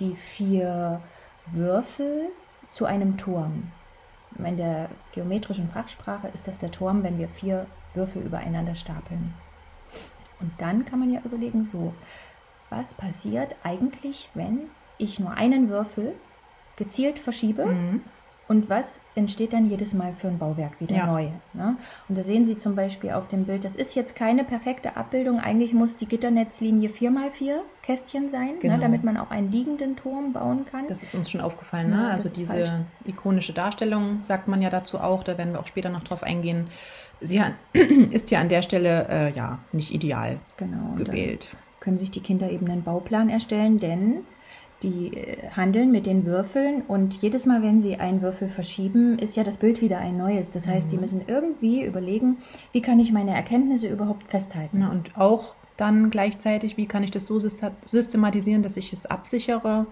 die 0.00 0.14
vier 0.14 1.00
Würfel 1.46 2.28
zu 2.70 2.84
einem 2.84 3.16
Turm. 3.16 3.70
In 4.36 4.56
der 4.56 4.90
geometrischen 5.12 5.70
Fachsprache 5.70 6.28
ist 6.28 6.46
das 6.46 6.58
der 6.58 6.70
Turm, 6.70 7.02
wenn 7.02 7.18
wir 7.18 7.28
vier 7.28 7.66
Würfel 7.94 8.22
übereinander 8.22 8.74
stapeln. 8.74 9.34
Und 10.40 10.52
dann 10.58 10.84
kann 10.84 11.00
man 11.00 11.10
ja 11.10 11.20
überlegen, 11.24 11.64
so, 11.64 11.94
was 12.70 12.94
passiert 12.94 13.56
eigentlich, 13.64 14.30
wenn 14.34 14.68
ich 14.98 15.18
nur 15.18 15.32
einen 15.32 15.70
Würfel 15.70 16.14
gezielt 16.76 17.18
verschiebe 17.18 17.66
Mhm. 17.66 18.02
Und 18.48 18.68
was 18.70 19.00
entsteht 19.14 19.52
dann 19.52 19.68
jedes 19.68 19.92
Mal 19.94 20.12
für 20.14 20.28
ein 20.28 20.38
Bauwerk 20.38 20.80
wieder 20.80 20.96
Ja. 20.96 21.06
neu. 21.06 21.28
Ne? 21.52 21.76
Und 22.08 22.16
da 22.18 22.22
sehen 22.22 22.46
Sie 22.46 22.56
zum 22.56 22.74
Beispiel 22.74 23.10
auf 23.12 23.28
dem 23.28 23.44
Bild, 23.44 23.64
das 23.64 23.76
ist 23.76 23.94
jetzt 23.94 24.16
keine 24.16 24.42
perfekte 24.44 24.96
Abbildung, 24.96 25.38
eigentlich 25.38 25.74
muss 25.74 25.96
die 25.96 26.06
Gitternetzlinie 26.06 26.88
4x4 26.88 27.58
Kästchen 27.82 28.30
sein, 28.30 28.54
Genau. 28.60 28.74
ne, 28.76 28.80
damit 28.80 29.04
man 29.04 29.16
auch 29.16 29.30
einen 29.30 29.50
liegenden 29.52 29.96
Turm 29.96 30.32
bauen 30.32 30.64
kann. 30.70 30.86
Das 30.88 31.02
ist 31.02 31.14
uns 31.14 31.30
schon 31.30 31.40
aufgefallen, 31.40 31.90
Ja, 31.90 31.96
ne? 31.96 32.02
das 32.14 32.22
Also 32.24 32.34
diese 32.40 32.52
falsch. 32.54 32.70
ikonische 33.04 33.52
Darstellung 33.52 34.20
sagt 34.22 34.48
man 34.48 34.62
ja 34.62 34.70
dazu 34.70 34.98
auch, 34.98 35.22
da 35.24 35.36
werden 35.38 35.52
wir 35.52 35.60
auch 35.60 35.66
später 35.66 35.88
noch 35.90 36.04
drauf 36.04 36.22
eingehen. 36.22 36.68
Sie 37.20 37.40
ist 38.10 38.30
ja 38.30 38.40
an 38.40 38.48
der 38.48 38.62
Stelle 38.62 39.08
äh, 39.08 39.32
ja 39.36 39.58
nicht 39.72 39.92
ideal 39.92 40.38
genau. 40.56 40.94
gewählt. 40.96 41.48
können 41.80 41.98
sich 41.98 42.10
die 42.10 42.20
Kinder 42.20 42.50
eben 42.50 42.68
einen 42.70 42.82
Bauplan 42.82 43.28
erstellen, 43.28 43.78
denn 43.78 44.20
die 44.82 45.16
äh, 45.16 45.50
handeln 45.50 45.90
mit 45.90 46.06
den 46.06 46.24
Würfeln 46.24 46.82
und 46.86 47.20
jedes 47.22 47.46
Mal, 47.46 47.62
wenn 47.62 47.80
sie 47.80 47.96
einen 47.96 48.22
Würfel 48.22 48.48
verschieben, 48.48 49.18
ist 49.18 49.36
ja 49.36 49.42
das 49.44 49.58
Bild 49.58 49.80
wieder 49.82 49.98
ein 49.98 50.16
neues. 50.16 50.50
Das 50.52 50.68
heißt, 50.68 50.90
die 50.92 50.96
Mhm. 50.96 51.02
müssen 51.02 51.22
irgendwie 51.26 51.84
überlegen, 51.84 52.38
wie 52.72 52.82
kann 52.82 53.00
ich 53.00 53.12
meine 53.12 53.34
Erkenntnisse 53.34 53.88
überhaupt 53.88 54.28
festhalten. 54.30 54.78
Na, 54.80 54.90
und 54.90 55.16
auch 55.18 55.54
dann 55.76 56.10
gleichzeitig, 56.10 56.76
wie 56.76 56.86
kann 56.86 57.02
ich 57.02 57.10
das 57.10 57.26
so 57.26 57.38
systematisieren, 57.84 58.62
dass 58.62 58.76
ich 58.76 58.92
es 58.92 59.06
absichere, 59.06 59.86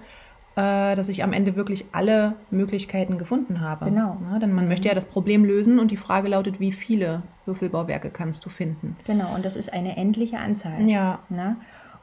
äh, 0.56 0.96
dass 0.96 1.08
ich 1.08 1.22
am 1.22 1.32
Ende 1.32 1.54
wirklich 1.56 1.84
alle 1.92 2.34
Möglichkeiten 2.50 3.18
gefunden 3.18 3.60
habe. 3.60 3.86
Genau. 3.86 4.16
Na, 4.30 4.38
denn 4.38 4.52
man 4.52 4.68
möchte 4.68 4.88
ja 4.88 4.94
das 4.94 5.06
Problem 5.06 5.44
lösen 5.44 5.78
und 5.78 5.90
die 5.90 5.96
Frage 5.96 6.28
lautet, 6.28 6.60
wie 6.60 6.72
viele 6.72 7.22
Würfelbauwerke 7.44 8.10
kannst 8.10 8.44
du 8.44 8.50
finden? 8.50 8.96
Genau, 9.06 9.34
und 9.34 9.44
das 9.44 9.56
ist 9.56 9.72
eine 9.72 9.96
endliche 9.96 10.38
Anzahl. 10.38 10.88
Ja, 10.88 11.18
Ne? 11.28 11.56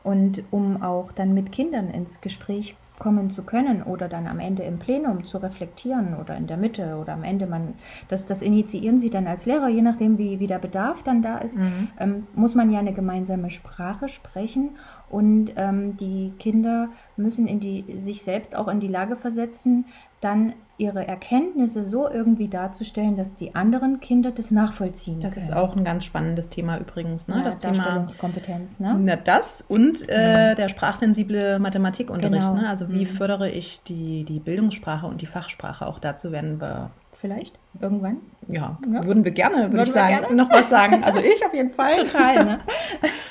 Und 0.03 0.43
um 0.51 0.81
auch 0.81 1.11
dann 1.11 1.33
mit 1.33 1.51
Kindern 1.51 1.89
ins 1.89 2.19
Gespräch 2.21 2.75
kommen 2.99 3.31
zu 3.31 3.41
können 3.43 3.81
oder 3.83 4.07
dann 4.07 4.27
am 4.27 4.39
Ende 4.39 4.63
im 4.63 4.77
Plenum 4.77 5.23
zu 5.23 5.39
reflektieren 5.39 6.15
oder 6.15 6.37
in 6.37 6.45
der 6.47 6.57
Mitte 6.57 6.97
oder 7.01 7.13
am 7.13 7.23
Ende 7.23 7.47
man, 7.47 7.73
das, 8.07 8.25
das 8.25 8.41
initiieren 8.41 8.99
sie 8.99 9.09
dann 9.09 9.27
als 9.27 9.45
Lehrer, 9.45 9.67
je 9.67 9.81
nachdem 9.81 10.17
wie, 10.17 10.39
wie 10.39 10.47
der 10.47 10.59
Bedarf 10.59 11.03
dann 11.03 11.21
da 11.21 11.39
ist, 11.39 11.57
Mhm. 11.57 11.87
ähm, 11.99 12.27
muss 12.35 12.53
man 12.55 12.71
ja 12.71 12.79
eine 12.79 12.93
gemeinsame 12.93 13.49
Sprache 13.49 14.07
sprechen 14.07 14.71
und 15.09 15.53
ähm, 15.55 15.97
die 15.97 16.33
Kinder 16.39 16.89
müssen 17.17 17.47
in 17.47 17.59
die, 17.59 17.83
sich 17.97 18.21
selbst 18.21 18.55
auch 18.55 18.67
in 18.67 18.79
die 18.79 18.87
Lage 18.87 19.15
versetzen, 19.15 19.85
dann 20.21 20.53
ihre 20.77 21.07
Erkenntnisse 21.07 21.85
so 21.85 22.09
irgendwie 22.09 22.47
darzustellen, 22.47 23.15
dass 23.15 23.35
die 23.35 23.53
anderen 23.53 23.99
Kinder 23.99 24.31
das 24.31 24.49
nachvollziehen 24.51 25.19
das 25.19 25.35
können. 25.35 25.45
ist 25.45 25.53
auch 25.55 25.75
ein 25.75 25.83
ganz 25.83 26.03
spannendes 26.03 26.49
Thema 26.49 26.79
übrigens. 26.79 27.27
Ne? 27.27 27.37
ja, 27.37 27.43
das 27.43 27.59
Thema 27.59 27.73
Darstellungskompetenz, 27.73 28.79
ne? 28.79 28.95
Na, 28.99 29.15
das 29.15 29.61
und 29.61 30.09
äh, 30.09 30.55
der 30.55 30.69
sprachsensible 30.69 31.59
Mathematikunterricht. 31.59 32.41
Genau. 32.47 32.61
Ne? 32.61 32.67
Also 32.69 32.89
wie 32.89 33.05
Mhm. 33.05 33.09
fördere 33.17 33.49
ich 33.51 33.81
die, 33.83 34.23
die 34.23 34.39
Bildungssprache 34.39 35.05
und 35.05 35.21
die 35.21 35.27
Fachsprache? 35.27 35.85
Auch 35.85 35.99
dazu 35.99 36.31
werden 36.31 36.59
wir, 36.59 36.89
Vielleicht 37.11 37.59
irgendwann. 37.79 38.17
ja, 38.47 38.77
Ja. 38.91 39.05
würden 39.05 39.23
wir 39.23 39.31
gerne, 39.31 39.57
würde 39.57 39.73
Würden 39.73 39.83
ich 39.87 39.91
sagen, 39.93 40.17
gerne? 40.21 40.35
noch 40.35 40.49
was 40.51 40.69
sagen. 40.69 41.03
Also 41.03 41.19
ich 41.35 41.45
auf 41.45 41.53
jeden 41.53 41.71
Fall. 41.71 41.93
Total, 41.93 42.43
ne? 42.43 42.57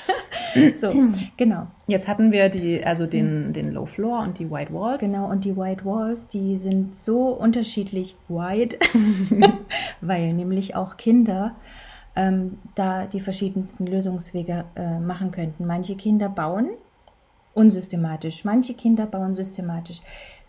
so, 0.73 0.93
genau. 1.37 1.67
Jetzt 1.87 2.07
hatten 2.07 2.31
wir 2.31 2.49
die, 2.49 2.83
also 2.83 3.05
den, 3.05 3.53
den 3.53 3.71
Low 3.71 3.85
Floor 3.85 4.21
und 4.21 4.39
die 4.39 4.49
White 4.49 4.73
Walls. 4.73 4.99
Genau, 4.99 5.29
und 5.29 5.45
die 5.45 5.55
White 5.55 5.85
Walls, 5.85 6.27
die 6.27 6.57
sind 6.57 6.95
so 6.95 7.29
unterschiedlich 7.29 8.15
white, 8.27 8.77
weil 10.01 10.33
nämlich 10.33 10.75
auch 10.75 10.97
Kinder 10.97 11.55
ähm, 12.15 12.57
da 12.75 13.05
die 13.05 13.19
verschiedensten 13.19 13.87
Lösungswege 13.87 14.65
äh, 14.75 14.99
machen 14.99 15.31
könnten. 15.31 15.65
Manche 15.65 15.95
Kinder 15.95 16.29
bauen 16.29 16.69
unsystematisch, 17.53 18.45
manche 18.45 18.73
Kinder 18.73 19.05
bauen 19.05 19.35
systematisch, 19.35 20.01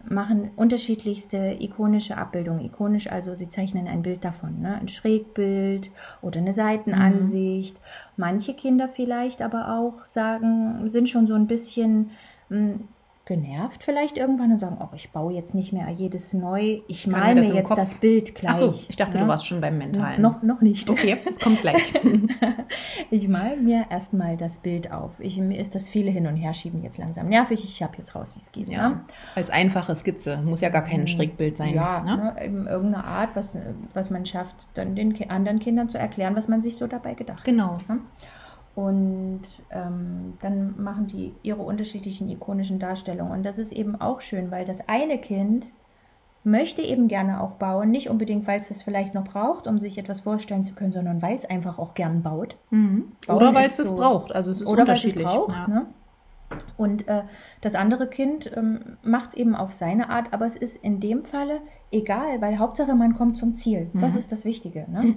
machen 0.08 0.50
unterschiedlichste 0.56 1.56
ikonische 1.60 2.16
Abbildungen. 2.16 2.64
Ikonisch 2.64 3.10
also, 3.10 3.34
sie 3.34 3.48
zeichnen 3.48 3.88
ein 3.88 4.02
Bild 4.02 4.24
davon, 4.24 4.60
ne? 4.60 4.78
ein 4.80 4.88
Schrägbild 4.88 5.90
oder 6.22 6.40
eine 6.40 6.52
Seitenansicht. 6.52 7.76
Manche 8.16 8.54
Kinder 8.54 8.88
vielleicht 8.88 9.42
aber 9.42 9.78
auch 9.78 10.04
sagen, 10.04 10.88
sind 10.88 11.08
schon 11.08 11.26
so 11.26 11.34
ein 11.34 11.46
bisschen 11.46 12.10
mh, 12.48 12.76
genervt 13.26 13.82
vielleicht 13.82 14.18
irgendwann 14.18 14.52
und 14.52 14.58
sagen, 14.58 14.76
oh, 14.80 14.88
ich 14.94 15.10
baue 15.10 15.32
jetzt 15.32 15.54
nicht 15.54 15.72
mehr 15.72 15.88
jedes 15.88 16.34
neu, 16.34 16.80
ich 16.88 17.06
male 17.06 17.40
mir 17.40 17.54
jetzt 17.54 17.68
Kopf- 17.68 17.78
das 17.78 17.94
Bild 17.94 18.34
gleich. 18.34 18.52
Ach 18.54 18.58
so, 18.58 18.68
ich 18.88 18.96
dachte, 18.96 19.14
ne? 19.16 19.22
du 19.22 19.28
warst 19.28 19.46
schon 19.46 19.62
beim 19.62 19.78
Mentalen. 19.78 20.20
noch, 20.20 20.42
noch 20.42 20.60
nicht. 20.60 20.90
Okay, 20.90 21.16
das 21.24 21.38
kommt 21.40 21.60
gleich. 21.60 21.92
Ich 23.10 23.28
mal 23.28 23.56
mir 23.56 23.86
erstmal 23.90 24.36
das 24.36 24.58
Bild 24.58 24.90
auf. 24.90 25.20
Ich, 25.20 25.36
mir 25.38 25.58
ist 25.58 25.74
das 25.74 25.88
viele 25.88 26.10
hin 26.10 26.26
und 26.26 26.36
her 26.36 26.52
schieben 26.54 26.82
jetzt 26.82 26.98
langsam 26.98 27.28
nervig. 27.28 27.62
Ich 27.62 27.82
habe 27.82 27.92
jetzt 27.98 28.14
raus, 28.14 28.32
wie 28.34 28.40
es 28.40 28.50
geht. 28.50 28.68
ja, 28.68 28.88
Ne? 28.88 29.00
als 29.34 29.50
einfache 29.50 29.94
Skizze. 29.94 30.38
Muss 30.38 30.60
ja 30.60 30.68
gar 30.70 30.82
kein 30.82 31.06
Schrägbild 31.06 31.56
sein. 31.56 31.74
Ja, 31.74 32.00
ne? 32.02 32.34
ne? 32.36 32.68
irgendeine 32.70 33.04
Art, 33.04 33.30
was, 33.34 33.56
was 33.92 34.10
man 34.10 34.26
schafft, 34.26 34.56
dann 34.74 34.96
den 34.96 35.14
anderen 35.30 35.58
Kindern 35.60 35.88
zu 35.88 35.98
erklären, 35.98 36.34
was 36.34 36.48
man 36.48 36.62
sich 36.62 36.76
so 36.76 36.86
dabei 36.86 37.14
gedacht 37.14 37.38
hat. 37.40 37.44
Genau. 37.44 37.78
Und 38.74 39.42
ähm, 39.70 40.34
dann 40.42 40.74
machen 40.82 41.06
die 41.06 41.32
ihre 41.42 41.62
unterschiedlichen 41.62 42.28
ikonischen 42.28 42.78
Darstellungen. 42.80 43.32
Und 43.32 43.44
das 43.46 43.58
ist 43.58 43.72
eben 43.72 44.00
auch 44.00 44.20
schön, 44.20 44.50
weil 44.50 44.64
das 44.64 44.88
eine 44.88 45.18
Kind 45.18 45.66
möchte 46.42 46.82
eben 46.82 47.08
gerne 47.08 47.40
auch 47.40 47.52
bauen, 47.52 47.90
nicht 47.90 48.10
unbedingt, 48.10 48.46
weil 48.46 48.58
es 48.60 48.70
es 48.70 48.82
vielleicht 48.82 49.14
noch 49.14 49.24
braucht, 49.24 49.66
um 49.66 49.78
sich 49.80 49.96
etwas 49.96 50.20
vorstellen 50.20 50.62
zu 50.64 50.74
können, 50.74 50.92
sondern 50.92 51.22
weil 51.22 51.36
es 51.36 51.44
einfach 51.46 51.78
auch 51.78 51.94
gern 51.94 52.22
baut. 52.22 52.56
Mhm. 52.70 53.12
Oder 53.28 53.54
weil 53.54 53.66
es 53.66 53.76
das 53.76 53.88
so- 53.88 53.96
braucht. 53.96 54.32
Also 54.34 54.50
es 54.50 54.60
ist 54.60 54.66
oder 54.66 54.86
weil 54.86 54.94
es 54.94 55.04
unterschiedlich. 55.04 55.24
braucht. 55.24 55.52
ja. 55.56 55.68
Ne? 55.68 55.86
Und 56.76 57.08
äh, 57.08 57.22
das 57.62 57.74
andere 57.74 58.08
Kind 58.08 58.50
ähm, 58.56 58.98
macht 59.02 59.30
es 59.30 59.34
eben 59.36 59.54
auf 59.54 59.72
seine 59.72 60.10
Art, 60.10 60.32
aber 60.32 60.44
es 60.44 60.54
ist 60.56 60.76
in 60.76 61.00
dem 61.00 61.24
Falle 61.24 61.60
egal, 61.90 62.40
weil 62.40 62.58
Hauptsache 62.58 62.94
man 62.94 63.14
kommt 63.16 63.36
zum 63.38 63.54
Ziel. 63.54 63.88
Das 63.94 64.12
Mhm. 64.12 64.18
ist 64.18 64.32
das 64.32 64.44
Wichtige. 64.44 64.84
Ne? 64.90 65.14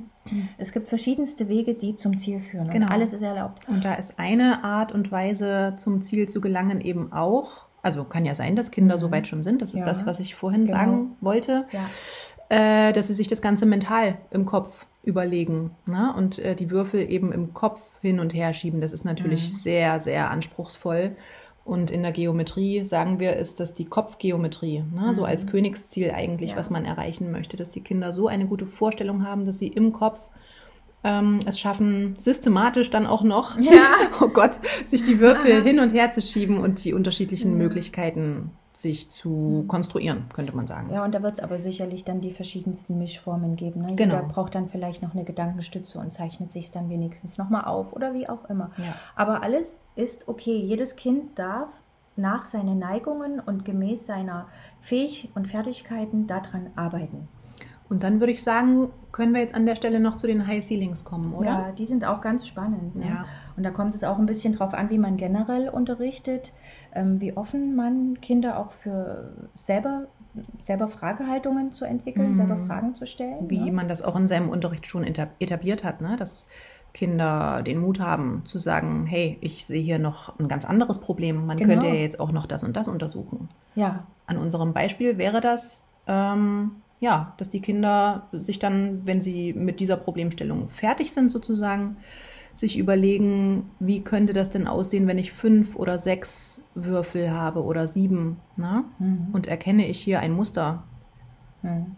Es 0.57 0.71
gibt 0.71 0.87
verschiedenste 0.87 1.47
Wege, 1.49 1.73
die 1.73 1.95
zum 1.95 2.17
Ziel 2.17 2.39
führen. 2.39 2.69
Genau. 2.69 2.85
Und 2.87 2.91
alles 2.91 3.13
ist 3.13 3.21
erlaubt. 3.21 3.67
Und 3.67 3.83
da 3.85 3.93
ist 3.95 4.17
eine 4.19 4.63
Art 4.63 4.91
und 4.91 5.11
Weise, 5.11 5.73
zum 5.77 6.01
Ziel 6.01 6.27
zu 6.29 6.41
gelangen, 6.41 6.81
eben 6.81 7.11
auch, 7.13 7.67
also 7.81 8.03
kann 8.03 8.25
ja 8.25 8.35
sein, 8.35 8.55
dass 8.55 8.71
Kinder 8.71 8.95
Mhm. 8.95 8.99
so 8.99 9.11
weit 9.11 9.27
schon 9.27 9.43
sind, 9.43 9.61
das 9.61 9.73
ist 9.73 9.79
Ja. 9.81 9.85
das, 9.85 10.05
was 10.05 10.19
ich 10.19 10.35
vorhin 10.35 10.65
Genau. 10.65 10.77
sagen 10.77 11.15
wollte, 11.21 11.65
Ja. 11.71 11.85
äh, 12.49 12.93
dass 12.93 13.07
sie 13.07 13.13
sich 13.13 13.27
das 13.27 13.41
Ganze 13.41 13.65
mental 13.65 14.17
im 14.31 14.45
Kopf 14.45 14.85
überlegen 15.03 15.71
ne? 15.85 16.13
und 16.17 16.37
äh, 16.39 16.53
die 16.55 16.69
Würfel 16.69 17.09
eben 17.09 17.31
im 17.31 17.53
Kopf 17.53 17.81
hin 18.01 18.19
und 18.19 18.33
her 18.33 18.53
schieben. 18.53 18.81
Das 18.81 18.91
ist 18.91 19.05
natürlich 19.05 19.43
Mhm. 19.43 19.55
sehr, 19.57 19.99
sehr 20.01 20.31
anspruchsvoll. 20.31 21.15
Und 21.67 21.91
in 21.91 22.01
der 22.01 22.13
Geometrie 22.13 22.85
sagen 22.85 23.19
wir, 23.19 23.35
ist 23.35 23.59
das 23.59 23.73
die 23.73 23.83
Kopfgeometrie, 23.83 24.85
ne? 24.95 25.13
so 25.13 25.21
Mhm. 25.23 25.27
als 25.27 25.47
Königsziel 25.47 26.11
eigentlich, 26.11 26.51
Ja. 26.51 26.55
was 26.55 26.69
man 26.69 26.85
erreichen 26.85 27.29
möchte, 27.29 27.57
dass 27.57 27.69
die 27.69 27.81
Kinder 27.81 28.13
so 28.13 28.27
eine 28.29 28.45
gute 28.45 28.65
Vorstellung 28.65 29.27
haben, 29.27 29.43
dass 29.43 29.59
sie 29.59 29.67
im 29.67 29.91
Kopf 29.91 30.17
ähm, 31.03 31.39
es 31.45 31.59
schaffen, 31.59 32.15
systematisch 32.17 32.89
dann 32.89 33.05
auch 33.05 33.21
noch, 33.21 33.59
Ja. 33.59 33.89
oh 34.21 34.29
Gott, 34.29 34.59
sich 34.87 35.03
die 35.03 35.19
Würfel 35.19 35.51
Aha. 35.57 35.61
hin 35.63 35.79
und 35.79 35.93
her 35.93 36.09
zu 36.09 36.21
schieben 36.21 36.57
und 36.57 36.83
die 36.85 36.93
unterschiedlichen 36.93 37.51
Ja. 37.51 37.57
Möglichkeiten 37.57 38.51
sich 38.77 39.09
zu 39.09 39.65
konstruieren, 39.67 40.25
könnte 40.33 40.55
man 40.55 40.67
sagen. 40.67 40.93
Ja, 40.93 41.03
und 41.03 41.11
da 41.15 41.23
wird 41.23 41.33
es 41.33 41.39
aber 41.39 41.57
sicherlich 41.57 42.05
dann 42.05 42.21
die 42.21 42.29
verschiedensten 42.29 42.99
Mischformen 42.99 43.55
geben. 43.55 43.81
Ne? 43.81 43.95
Genau. 43.95 44.15
Jeder 44.15 44.27
braucht 44.27 44.53
dann 44.53 44.69
vielleicht 44.69 45.01
noch 45.01 45.15
eine 45.15 45.23
Gedankenstütze 45.23 45.97
und 45.97 46.13
zeichnet 46.13 46.51
sich 46.51 46.69
dann 46.69 46.87
wenigstens 46.87 47.39
nochmal 47.39 47.65
auf 47.65 47.93
oder 47.93 48.13
wie 48.13 48.29
auch 48.29 48.47
immer. 48.49 48.69
Ja. 48.77 48.93
Aber 49.15 49.41
alles 49.41 49.77
ist 49.95 50.27
okay. 50.27 50.55
Jedes 50.55 50.95
Kind 50.95 51.39
darf 51.39 51.81
nach 52.15 52.45
seinen 52.45 52.77
Neigungen 52.77 53.39
und 53.39 53.65
gemäß 53.65 54.05
seiner 54.05 54.47
Fähig- 54.79 55.29
und 55.33 55.47
Fertigkeiten 55.47 56.27
daran 56.27 56.69
arbeiten. 56.75 57.27
Und 57.89 58.03
dann 58.03 58.19
würde 58.19 58.33
ich 58.33 58.43
sagen, 58.43 58.89
können 59.13 59.33
wir 59.33 59.39
jetzt 59.41 59.55
an 59.55 59.65
der 59.65 59.75
Stelle 59.75 59.99
noch 59.99 60.15
zu 60.17 60.27
den 60.27 60.45
High 60.45 60.63
Ceilings 60.63 61.03
kommen, 61.05 61.33
oder? 61.33 61.47
Ja, 61.47 61.71
die 61.71 61.85
sind 61.85 62.03
auch 62.05 62.19
ganz 62.21 62.45
spannend. 62.47 62.95
Ne? 62.97 63.07
Ja. 63.07 63.25
Und 63.55 63.63
da 63.63 63.71
kommt 63.71 63.95
es 63.95 64.03
auch 64.03 64.17
ein 64.19 64.25
bisschen 64.25 64.53
drauf 64.53 64.73
an, 64.73 64.89
wie 64.89 64.97
man 64.97 65.15
generell 65.17 65.69
unterrichtet, 65.69 66.51
ähm, 66.93 67.21
wie 67.21 67.35
offen 67.37 67.75
man 67.75 68.19
Kinder 68.21 68.59
auch 68.59 68.71
für 68.73 69.33
selber, 69.55 70.07
selber 70.59 70.87
Fragehaltungen 70.89 71.71
zu 71.71 71.85
entwickeln, 71.85 72.29
Mhm. 72.29 72.33
selber 72.35 72.57
Fragen 72.57 72.93
zu 72.93 73.07
stellen. 73.07 73.49
Wie 73.49 73.59
ne? 73.59 73.71
man 73.71 73.87
das 73.87 74.01
auch 74.01 74.15
in 74.17 74.27
seinem 74.27 74.49
Unterricht 74.49 74.85
schon 74.85 75.03
eta- 75.05 75.29
etabliert 75.39 75.83
hat, 75.85 76.01
ne? 76.01 76.15
dass 76.17 76.47
Kinder 76.93 77.61
den 77.63 77.79
Mut 77.79 77.99
haben 77.99 78.41
zu 78.45 78.57
sagen, 78.57 79.05
hey, 79.05 79.37
ich 79.41 79.65
sehe 79.65 79.81
hier 79.81 79.99
noch 79.99 80.37
ein 80.39 80.47
ganz 80.47 80.65
anderes 80.65 80.99
Problem. 80.99 81.45
Man 81.45 81.57
Genau. 81.57 81.69
könnte 81.71 81.87
ja 81.87 81.93
jetzt 81.93 82.19
auch 82.19 82.31
noch 82.31 82.45
das 82.47 82.63
und 82.63 82.75
das 82.75 82.87
untersuchen. 82.87 83.49
Ja, 83.75 84.03
An 84.25 84.37
unserem 84.37 84.73
Beispiel 84.73 85.17
wäre 85.17 85.39
das, 85.39 85.83
ähm, 86.07 86.71
ja, 86.99 87.33
dass 87.37 87.49
die 87.49 87.61
Kinder 87.61 88.27
sich 88.31 88.59
dann, 88.59 89.05
wenn 89.05 89.21
sie 89.21 89.53
mit 89.53 89.79
dieser 89.79 89.97
Problemstellung 89.97 90.69
fertig 90.69 91.13
sind, 91.13 91.31
sozusagen, 91.31 91.97
sich 92.53 92.77
überlegen, 92.79 93.69
wie 93.79 94.01
könnte 94.01 94.33
das 94.33 94.49
denn 94.49 94.67
aussehen, 94.67 95.05
wenn 95.05 95.19
ich 95.19 95.31
fünf 95.31 95.75
oder 95.75 95.99
sechs 95.99 96.59
Würfel 96.73 97.31
habe 97.31 97.63
oder 97.63 97.87
sieben, 97.87 98.37
ne? 98.55 98.83
Mhm. 98.97 99.27
Und 99.31 99.47
erkenne 99.47 99.87
ich 99.87 99.99
hier 99.99 100.21
ein 100.21 100.31
Muster. 100.31 100.83
Hm. 101.61 101.95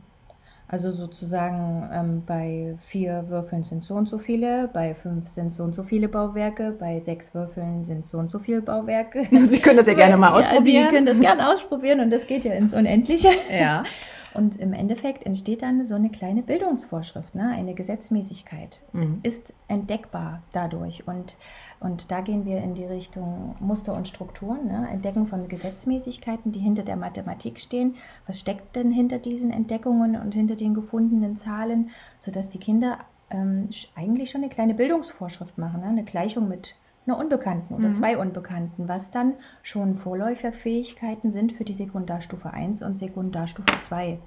Also 0.72 0.92
sozusagen 0.92 1.90
ähm, 1.92 2.24
bei 2.28 2.76
vier 2.78 3.26
Würfeln 3.28 3.64
sind 3.64 3.84
so 3.84 3.96
und 3.96 4.08
so 4.08 4.20
viele, 4.20 4.70
bei 4.72 4.94
fünf 4.94 5.28
sind 5.28 5.52
so 5.52 5.64
und 5.64 5.74
so 5.74 5.82
viele 5.82 6.08
Bauwerke, 6.08 6.76
bei 6.80 7.00
sechs 7.00 7.34
Würfeln 7.34 7.82
sind 7.82 8.06
so 8.06 8.20
und 8.20 8.30
so 8.30 8.38
viele 8.38 8.62
Bauwerke. 8.62 9.28
Sie 9.46 9.60
können 9.60 9.78
das 9.78 9.88
ja 9.88 9.96
gerne 9.96 10.16
mal 10.16 10.32
ausprobieren. 10.38 10.64
Sie 10.64 10.96
können 10.96 11.08
das 11.08 11.20
gerne 11.20 11.50
ausprobieren 11.50 12.02
und 12.02 12.12
das 12.12 12.28
geht 12.28 12.46
ja 12.46 12.54
ins 12.54 12.76
Unendliche. 12.76 13.30
Ja. 13.52 13.84
Und 14.34 14.56
im 14.58 14.74
Endeffekt 14.74 15.26
entsteht 15.26 15.62
dann 15.62 15.86
so 15.86 15.96
eine 15.96 16.10
kleine 16.10 16.42
Bildungsvorschrift, 16.44 17.36
ne? 17.36 17.50
eine 17.50 17.74
Gesetzmäßigkeit 17.74 18.82
Mhm. 18.94 19.20
ist 19.24 19.54
entdeckbar 19.68 20.42
dadurch. 20.52 21.08
Und, 21.08 21.38
und 21.80 22.12
da 22.12 22.22
gehen 22.22 22.46
wir 22.46 22.58
in 22.60 22.76
die 22.76 22.86
Richtung 22.86 23.56
Muster 23.60 23.94
und 23.94 24.08
Strukturen, 24.08 24.68
ne? 24.68 24.88
Entdecken 24.92 25.28
von 25.28 25.48
Gesetzmäßigkeiten, 25.48 26.52
die 26.52 26.60
hinter 26.60 26.84
der 26.84 26.96
Mathematik 26.96 27.60
stehen. 27.60 27.96
Was 28.28 28.40
steckt 28.40 28.76
denn 28.76 28.92
hinter 28.92 29.18
diesen 29.20 29.52
Entdeckungen 29.52 30.16
und 30.16 30.34
hinter 30.34 30.56
den 30.56 30.74
gefundenen 30.74 31.36
Zahlen, 31.36 31.90
sodass 32.18 32.50
die 32.50 32.60
Kinder 32.60 33.00
ähm, 33.30 33.70
eigentlich 33.96 34.30
schon 34.32 34.42
eine 34.42 34.50
kleine 34.50 34.74
Bildungsvorschrift 34.74 35.58
machen, 35.58 35.82
ne? 35.82 35.88
eine 35.88 36.04
Gleichung 36.04 36.48
mit 36.48 36.76
einer 37.10 37.20
Unbekannten 37.20 37.74
oder 37.74 37.92
zwei 37.94 38.18
Unbekannten, 38.18 38.88
was 38.88 39.12
dann 39.12 39.34
schon 39.64 39.96
Vorläuferfähigkeiten 39.96 41.32
sind 41.32 41.52
für 41.52 41.64
die 41.64 41.74
Sekundarstufe 41.74 42.52
1 42.52 42.82
und 42.84 42.96
Sekundarstufe 42.96 43.80
2. 43.80 44.20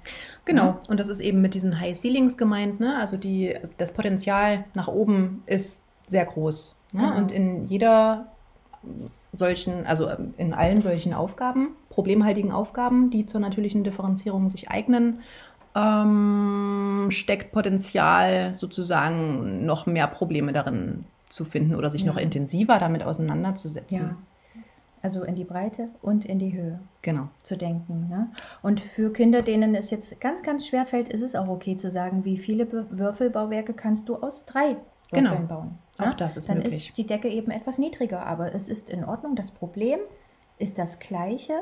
Genau. 0.45 0.77
Und 0.87 0.99
das 0.99 1.09
ist 1.09 1.21
eben 1.21 1.41
mit 1.41 1.53
diesen 1.53 1.79
High 1.79 1.97
Ceilings 1.97 2.37
gemeint, 2.37 2.79
ne? 2.79 2.97
Also 2.97 3.17
die, 3.17 3.55
das 3.77 3.93
Potenzial 3.93 4.65
nach 4.73 4.87
oben 4.87 5.43
ist 5.45 5.81
sehr 6.07 6.25
groß. 6.25 6.75
Ne? 6.91 7.01
Genau. 7.01 7.17
Und 7.17 7.31
in 7.31 7.67
jeder 7.67 8.27
solchen, 9.31 9.85
also 9.85 10.09
in 10.37 10.53
allen 10.53 10.81
solchen 10.81 11.13
Aufgaben, 11.13 11.69
problemhaltigen 11.89 12.51
Aufgaben, 12.51 13.09
die 13.09 13.25
zur 13.25 13.39
natürlichen 13.39 13.83
Differenzierung 13.83 14.49
sich 14.49 14.69
eignen, 14.69 15.21
ähm, 15.75 17.07
steckt 17.09 17.51
Potenzial 17.51 18.53
sozusagen 18.55 19.65
noch 19.65 19.85
mehr 19.85 20.07
Probleme 20.07 20.53
darin 20.53 21.05
zu 21.33 21.45
finden 21.45 21.75
oder 21.75 21.89
sich 21.89 22.03
Ja. 22.03 22.07
noch 22.11 22.17
intensiver 22.17 22.79
damit 22.79 23.03
auseinanderzusetzen. 23.03 23.97
Ja. 23.97 24.15
Also 25.01 25.23
in 25.23 25.35
die 25.35 25.43
Breite 25.43 25.87
und 26.01 26.23
in 26.23 26.39
die 26.39 26.53
Höhe 26.53 26.79
Genau. 27.01 27.27
zu 27.41 27.57
denken. 27.57 28.07
Ne? 28.09 28.29
Und 28.61 28.79
für 28.79 29.11
Kinder, 29.11 29.41
denen 29.41 29.75
es 29.75 29.89
jetzt 29.91 30.21
ganz, 30.21 30.43
ganz 30.43 30.65
schwer 30.65 30.85
fällt, 30.85 31.09
ist 31.09 31.21
es 31.21 31.35
auch 31.35 31.49
okay 31.49 31.75
zu 31.75 31.89
sagen, 31.89 32.23
wie 32.23 32.37
viele 32.37 32.71
Würfelbauwerke 32.89 33.73
kannst 33.73 34.07
du 34.07 34.15
aus 34.15 34.45
drei 34.45 34.77
Genau. 35.11 35.31
Würfeln 35.31 35.47
bauen. 35.47 35.77
Auch 35.97 36.05
ne? 36.07 36.13
das 36.17 36.37
ist 36.37 36.47
Dann 36.47 36.57
möglich. 36.59 36.87
ist 36.87 36.97
die 36.97 37.05
Decke 37.05 37.27
eben 37.27 37.51
etwas 37.51 37.77
niedriger, 37.79 38.25
aber 38.25 38.55
es 38.55 38.69
ist 38.69 38.89
in 38.89 39.03
Ordnung. 39.03 39.35
Das 39.35 39.51
Problem 39.51 39.99
ist 40.57 40.77
das 40.79 40.99
gleiche 40.99 41.53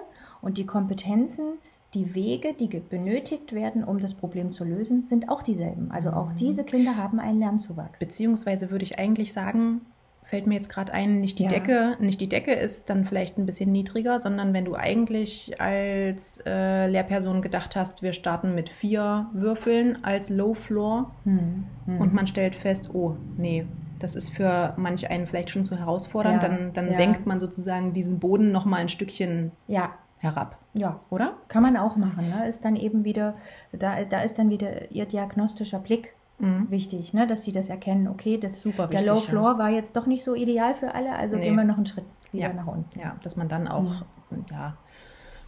und 0.42 0.58
die 0.60 0.66
Kompetenzen, 0.68 1.54
die 1.94 2.16
Wege, 2.16 2.54
die 2.58 2.68
benötigt 2.68 3.54
werden, 3.54 3.84
um 3.84 4.00
das 4.00 4.14
Problem 4.14 4.52
zu 4.52 4.64
lösen, 4.64 5.04
sind 5.04 5.30
auch 5.30 5.44
dieselben. 5.44 5.92
Also 5.92 6.10
Mhm. 6.12 6.16
auch 6.18 6.34
diese 6.34 6.64
Kinder 6.64 6.96
haben 6.96 7.20
einen 7.20 7.40
Lernzuwachs. 7.40 8.00
Beziehungsweise 8.00 8.72
würde 8.72 8.84
ich 8.86 8.98
eigentlich 8.98 9.34
sagen, 9.34 9.82
fällt 10.24 10.48
mir 10.48 10.56
jetzt 10.56 10.70
gerade 10.70 10.94
ein, 10.94 11.20
nicht 11.20 11.40
die 11.40 11.44
Ja. 11.44 11.50
Decke, 11.50 11.98
nicht 12.00 12.22
die 12.22 12.30
Decke 12.30 12.54
ist 12.54 12.90
dann 12.90 13.04
vielleicht 13.04 13.38
ein 13.38 13.46
bisschen 13.46 13.74
niedriger, 13.74 14.18
sondern 14.20 14.54
wenn 14.54 14.64
du 14.64 14.76
eigentlich 14.76 15.60
als 15.60 16.42
äh, 16.46 16.88
Lehrperson 16.88 17.42
gedacht 17.42 17.76
hast, 17.76 18.02
wir 18.02 18.14
starten 18.14 18.56
mit 18.56 18.70
vier 18.70 19.26
Würfeln 19.34 20.02
als 20.06 20.30
Low 20.30 20.54
Floor 20.54 21.12
Hm, 21.26 21.66
hm. 21.86 22.00
und 22.00 22.14
man 22.14 22.28
stellt 22.28 22.56
fest, 22.56 22.92
oh, 22.94 23.18
nee, 23.38 23.66
das 24.00 24.16
ist 24.16 24.30
für 24.30 24.74
manch 24.78 25.10
einen 25.12 25.28
vielleicht 25.28 25.50
schon 25.50 25.66
zu 25.66 25.76
herausfordernd, 25.78 26.42
Ja, 26.42 26.48
dann, 26.48 26.72
dann 26.74 26.92
ja. 26.92 26.98
senkt 26.98 27.28
man 27.28 27.42
sozusagen 27.42 27.94
diesen 27.94 28.20
Boden 28.20 28.54
noch 28.54 28.64
mal 28.64 28.78
ein 28.78 28.90
Stückchen 28.90 29.52
ja, 29.68 29.92
herab, 30.22 30.58
ja, 30.74 31.00
oder? 31.10 31.34
Kann 31.50 31.64
man 31.64 31.76
auch 31.78 31.96
machen. 31.98 32.30
Ne? 32.30 32.48
Ist 32.48 32.64
dann 32.64 32.76
eben 32.76 33.04
wieder, 33.04 33.36
da, 33.74 34.04
da 34.06 34.22
ist 34.22 34.40
dann 34.40 34.50
wieder 34.50 34.90
ihr 34.92 35.06
diagnostischer 35.06 35.80
Blick 35.80 36.14
Mhm. 36.40 36.72
wichtig, 36.72 37.14
ne? 37.14 37.28
dass 37.28 37.44
sie 37.44 37.52
das 37.52 37.70
erkennen, 37.70 38.08
okay, 38.08 38.40
das, 38.40 38.60
Super 38.62 38.88
der 38.88 39.02
wichtig, 39.02 39.08
Low 39.10 39.16
ja. 39.18 39.22
Floor 39.22 39.58
war 39.60 39.70
jetzt 39.70 39.96
doch 39.96 40.08
nicht 40.08 40.24
so 40.24 40.34
ideal 40.34 40.74
für 40.74 40.96
alle, 40.96 41.14
also 41.16 41.36
Nee. 41.36 41.44
gehen 41.44 41.56
wir 41.56 41.64
noch 41.66 41.78
einen 41.78 41.86
Schritt 41.86 42.06
wieder 42.32 42.48
Ja. 42.48 42.54
nach 42.54 42.66
unten. 42.66 43.00
Ja, 43.00 43.16
dass 43.22 43.36
man 43.36 43.48
dann 43.48 43.68
auch 43.68 44.04
ja, 44.50 44.74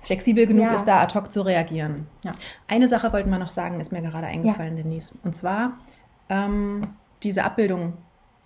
flexibel 0.03 0.45
genug 0.45 0.65
Ja. 0.65 0.75
ist, 0.75 0.83
da 0.87 1.01
ad 1.01 1.17
hoc 1.17 1.31
zu 1.31 1.41
reagieren. 1.41 2.05
Ja. 2.23 2.33
Eine 2.67 2.87
Sache 2.87 3.11
wollten 3.11 3.31
wir 3.31 3.39
noch 3.39 3.49
sagen, 3.51 3.79
ist 3.79 3.91
mir 3.91 4.03
gerade 4.03 4.27
eingefallen, 4.27 4.75
Denise. 4.75 5.15
Und 5.23 5.35
zwar 5.35 5.73
ähm, 6.29 6.89
diese 7.23 7.43
Abbildung, 7.43 7.93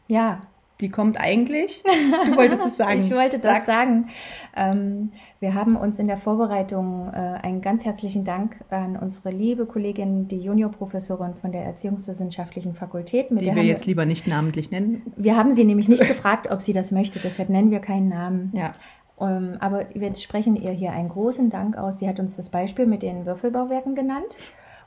Ja, 0.07 0.39
die 0.79 0.89
kommt 0.89 1.19
eigentlich. 1.19 1.83
Du 2.27 2.35
wolltest 2.35 2.65
es 2.65 2.77
sagen. 2.77 2.99
ich 2.99 3.11
wollte 3.11 3.37
das 3.39 3.43
Sag's. 3.43 3.65
sagen. 3.65 4.09
Ähm, 4.55 5.11
wir 5.39 5.53
haben 5.55 5.75
uns 5.75 5.97
in 5.99 6.07
der 6.07 6.17
Vorbereitung 6.17 7.07
äh, 7.13 7.17
einen 7.17 7.61
ganz 7.61 7.83
herzlichen 7.85 8.23
Dank 8.25 8.57
an 8.69 8.95
unsere 8.97 9.31
liebe 9.31 9.65
Kollegin, 9.65 10.27
die 10.27 10.39
Juniorprofessorin 10.39 11.33
von 11.35 11.51
der 11.51 11.63
Erziehungswissenschaftlichen 11.65 12.73
Fakultät, 12.75 13.31
mit 13.31 13.41
Die 13.41 13.45
der 13.45 13.55
wir 13.55 13.63
jetzt 13.63 13.85
lieber 13.85 14.05
nicht 14.05 14.27
namentlich 14.27 14.69
nennen. 14.71 15.01
wir 15.15 15.35
haben 15.35 15.53
sie 15.53 15.63
nämlich 15.63 15.89
nicht 15.89 16.07
gefragt, 16.07 16.51
ob 16.51 16.61
sie 16.61 16.73
das 16.73 16.91
möchte, 16.91 17.19
deshalb 17.19 17.49
nennen 17.49 17.71
wir 17.71 17.79
keinen 17.79 18.09
Namen. 18.09 18.51
Ja. 18.55 18.71
Ähm, 19.19 19.57
aber 19.59 19.85
wir 19.95 20.13
sprechen 20.13 20.55
ihr 20.55 20.71
hier 20.71 20.91
einen 20.91 21.09
großen 21.09 21.49
Dank 21.49 21.75
aus. 21.75 21.97
Sie 21.99 22.07
hat 22.07 22.19
uns 22.19 22.35
das 22.35 22.51
Beispiel 22.51 22.85
mit 22.85 23.01
den 23.01 23.25
Würfelbauwerken 23.25 23.95
genannt 23.95 24.37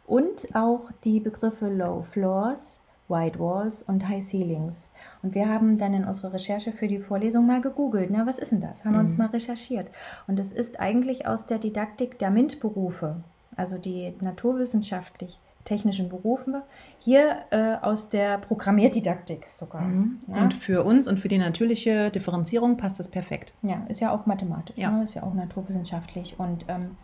und 0.07 0.47
auch 0.55 0.91
die 1.05 1.19
Begriffe 1.19 1.69
Low 1.69 2.03
Floors, 2.03 2.81
Wide 3.11 3.39
Walls 3.39 3.83
und 3.83 4.09
High 4.09 4.23
Ceilings. 4.23 4.93
Und 5.23 5.35
wir 5.35 5.49
haben 5.49 5.77
dann 5.79 5.93
in 5.93 6.05
unserer 6.05 6.33
Recherche 6.33 6.73
für 6.73 6.89
die 6.89 6.99
Vorlesung 6.99 7.47
mal 7.47 7.61
gegoogelt. 7.61 8.11
Na, 8.11 8.27
was 8.27 8.39
ist 8.39 8.53
denn 8.53 8.61
das? 8.61 8.85
Haben 8.85 8.95
wir 8.95 9.01
uns 9.01 9.19
mal 9.19 9.27
recherchiert. 9.29 9.89
Und 10.27 10.39
es 10.39 10.53
ist 10.53 10.81
eigentlich 10.81 11.27
aus 11.27 11.47
der 11.47 11.59
Didaktik 11.59 12.19
der 12.19 12.31
MINT-Berufe, 12.31 13.17
also 13.57 13.77
die 13.77 14.15
naturwissenschaftlich 14.21 15.39
technischen 15.65 16.09
Berufe, 16.09 16.63
hier 16.99 17.37
äh, 17.51 17.75
aus 17.83 18.09
der 18.09 18.39
Programmierdidaktik 18.39 19.47
sogar. 19.53 19.83
Ja? 20.27 20.43
Und 20.43 20.55
für 20.55 20.85
uns 20.85 21.07
und 21.07 21.19
für 21.21 21.29
die 21.29 21.39
natürliche 21.39 22.11
Differenzierung 22.11 22.77
passt 22.77 22.99
das 22.99 23.09
perfekt. 23.09 23.53
Ja, 23.63 23.85
ist 23.89 24.01
ja 24.01 24.11
auch 24.11 24.27
mathematisch, 24.27 24.79
Ja. 24.79 24.91
Ne? 24.91 25.05
ist 25.05 25.15
ja 25.15 25.23
auch 25.23 25.35
naturwissenschaftlich. 25.35 26.37
Und 26.39 26.65
ähm, 26.69 26.97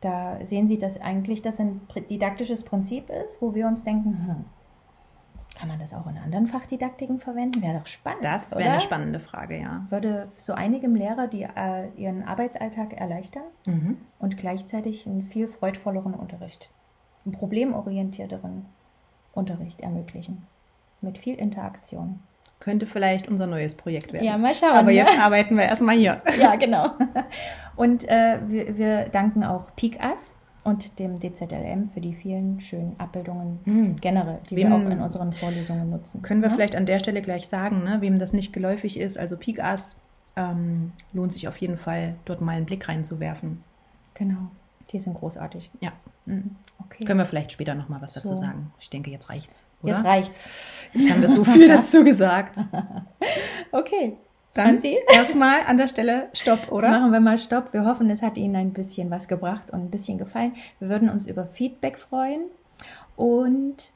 da 0.00 0.38
sehen 0.44 0.66
Sie, 0.66 0.78
dass 0.78 1.00
eigentlich 1.00 1.42
das 1.42 1.60
ein 1.60 1.82
didaktisches 2.08 2.64
Prinzip 2.64 3.10
ist, 3.10 3.42
wo 3.42 3.54
wir 3.54 3.66
uns 3.66 3.84
denken, 3.84 4.26
hm, 4.26 4.44
kann 5.60 5.68
man 5.68 5.78
das 5.78 5.92
auch 5.92 6.06
in 6.06 6.16
anderen 6.16 6.46
Fachdidaktiken 6.46 7.20
verwenden? 7.20 7.60
Wäre 7.60 7.78
doch 7.80 7.86
spannend. 7.86 8.24
Das 8.24 8.56
wäre 8.56 8.70
eine 8.70 8.80
spannende 8.80 9.20
Frage, 9.20 9.60
ja. 9.60 9.84
Würde 9.90 10.28
so 10.32 10.54
einigem 10.54 10.94
Lehrer 10.94 11.26
die, 11.28 11.42
äh, 11.42 11.88
ihren 11.96 12.22
Arbeitsalltag 12.26 12.94
erleichtern 12.94 13.42
Mhm. 13.66 13.98
und 14.18 14.38
gleichzeitig 14.38 15.06
einen 15.06 15.22
viel 15.22 15.48
freudvolleren 15.48 16.14
Unterricht, 16.14 16.70
einen 17.26 17.32
problemorientierteren 17.32 18.64
Unterricht 19.34 19.82
ermöglichen. 19.82 20.46
Mit 21.02 21.18
viel 21.18 21.34
Interaktion. 21.34 22.20
Könnte 22.58 22.86
vielleicht 22.86 23.28
unser 23.28 23.46
neues 23.46 23.74
Projekt 23.74 24.12
werden. 24.14 24.40
mal 24.40 24.54
schauen. 24.54 24.72
Aber 24.72 24.88
ne? 24.88 24.92
jetzt 24.94 25.18
arbeiten 25.18 25.56
wir 25.56 25.64
erstmal 25.64 25.96
hier. 25.96 26.22
Ja, 26.38 26.56
genau. 26.56 26.90
Und 27.76 28.08
äh, 28.08 28.38
wir, 28.46 28.76
wir 28.78 29.04
danken 29.10 29.44
auch 29.44 29.74
PICAS 29.76 30.36
und 30.64 30.98
dem 30.98 31.18
DZLM 31.20 31.88
für 31.88 32.00
die 32.00 32.14
vielen 32.14 32.60
schönen 32.60 32.94
Abbildungen 32.98 33.60
Hm. 33.64 33.96
generell, 34.00 34.38
die 34.50 34.56
Wem- 34.56 34.68
wir 34.70 34.76
auch 34.76 34.90
in 34.90 35.00
unseren 35.00 35.32
Vorlesungen 35.32 35.88
nutzen. 35.90 36.22
Können 36.22 36.42
wir 36.42 36.48
Ne? 36.50 36.54
vielleicht 36.54 36.76
an 36.76 36.86
der 36.86 36.98
Stelle 36.98 37.22
gleich 37.22 37.48
sagen, 37.48 37.82
ne, 37.84 37.98
wem 38.00 38.18
das 38.18 38.32
nicht 38.32 38.52
geläufig 38.52 38.98
ist, 38.98 39.18
also 39.18 39.36
Pikas, 39.36 39.98
ähm, 40.36 40.92
lohnt 41.12 41.32
sich 41.32 41.48
auf 41.48 41.56
jeden 41.58 41.76
Fall, 41.78 42.14
dort 42.24 42.40
mal 42.40 42.52
einen 42.56 42.66
Blick 42.66 42.88
reinzuwerfen. 42.88 43.62
Genau, 44.14 44.48
die 44.92 44.98
sind 44.98 45.14
großartig. 45.14 45.70
Ja. 45.80 45.92
Mhm. 46.26 46.56
Okay. 46.84 47.04
Können 47.04 47.18
wir 47.20 47.26
vielleicht 47.26 47.52
später 47.52 47.74
nochmal 47.74 48.02
was 48.02 48.12
dazu 48.12 48.28
So. 48.28 48.36
sagen. 48.36 48.72
Ich 48.80 48.90
denke, 48.90 49.10
jetzt 49.10 49.28
reicht's. 49.30 49.66
Oder? 49.82 49.92
Jetzt 49.92 50.04
reicht's. 50.04 50.50
Jetzt 50.92 51.10
haben 51.10 51.22
wir 51.22 51.28
so 51.32 51.44
viel 51.44 51.68
dazu 51.68 52.04
gesagt. 52.04 52.58
Okay. 53.72 54.16
Dann 54.54 54.66
Franzi? 54.80 54.98
erstmal 55.14 55.62
an 55.66 55.78
der 55.78 55.86
Stelle 55.88 56.28
Stopp, 56.32 56.72
oder? 56.72 56.90
Machen 56.90 57.12
wir 57.12 57.20
mal 57.20 57.38
Stopp. 57.38 57.72
Wir 57.72 57.84
hoffen, 57.84 58.10
es 58.10 58.20
hat 58.22 58.36
Ihnen 58.36 58.56
ein 58.56 58.72
bisschen 58.72 59.10
was 59.10 59.28
gebracht 59.28 59.70
und 59.70 59.80
ein 59.80 59.90
bisschen 59.90 60.18
gefallen. 60.18 60.52
Wir 60.80 60.88
würden 60.88 61.08
uns 61.08 61.26
über 61.26 61.46
Feedback 61.46 61.98
freuen 61.98 62.46
und 63.16 63.92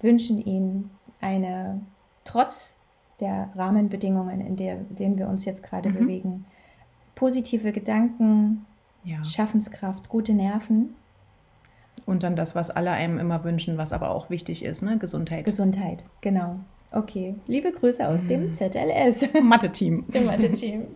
wünschen 0.00 0.40
Ihnen 0.44 0.90
eine, 1.20 1.80
trotz 2.24 2.76
der 3.20 3.48
Rahmenbedingungen, 3.56 4.40
in 4.40 4.56
der, 4.56 4.76
denen 4.76 5.18
wir 5.18 5.26
uns 5.28 5.44
jetzt 5.44 5.62
gerade 5.62 5.88
Mhm. 5.88 5.94
bewegen, 5.94 6.44
positive 7.14 7.72
Gedanken, 7.72 8.64
Ja. 9.04 9.24
Schaffenskraft, 9.24 10.08
gute 10.08 10.34
Nerven, 10.34 10.94
Und 12.04 12.22
dann 12.22 12.36
das, 12.36 12.54
was 12.54 12.70
alle 12.70 12.90
einem 12.92 13.18
immer 13.18 13.42
wünschen, 13.42 13.78
was 13.78 13.92
aber 13.92 14.10
auch 14.10 14.28
wichtig 14.30 14.62
ist, 14.64 14.82
ne? 14.82 14.98
Gesundheit. 14.98 15.44
Gesundheit. 15.46 16.04
Genau. 16.20 16.60
Okay. 16.92 17.34
Liebe 17.46 17.72
Grüße 17.72 18.06
aus 18.08 18.22
Mhm. 18.24 18.28
dem 18.28 18.54
ZLS, 18.54 19.28
Mathe-Team. 19.42 20.04
dem 20.12 20.26
Mathe-Team. 20.26 20.86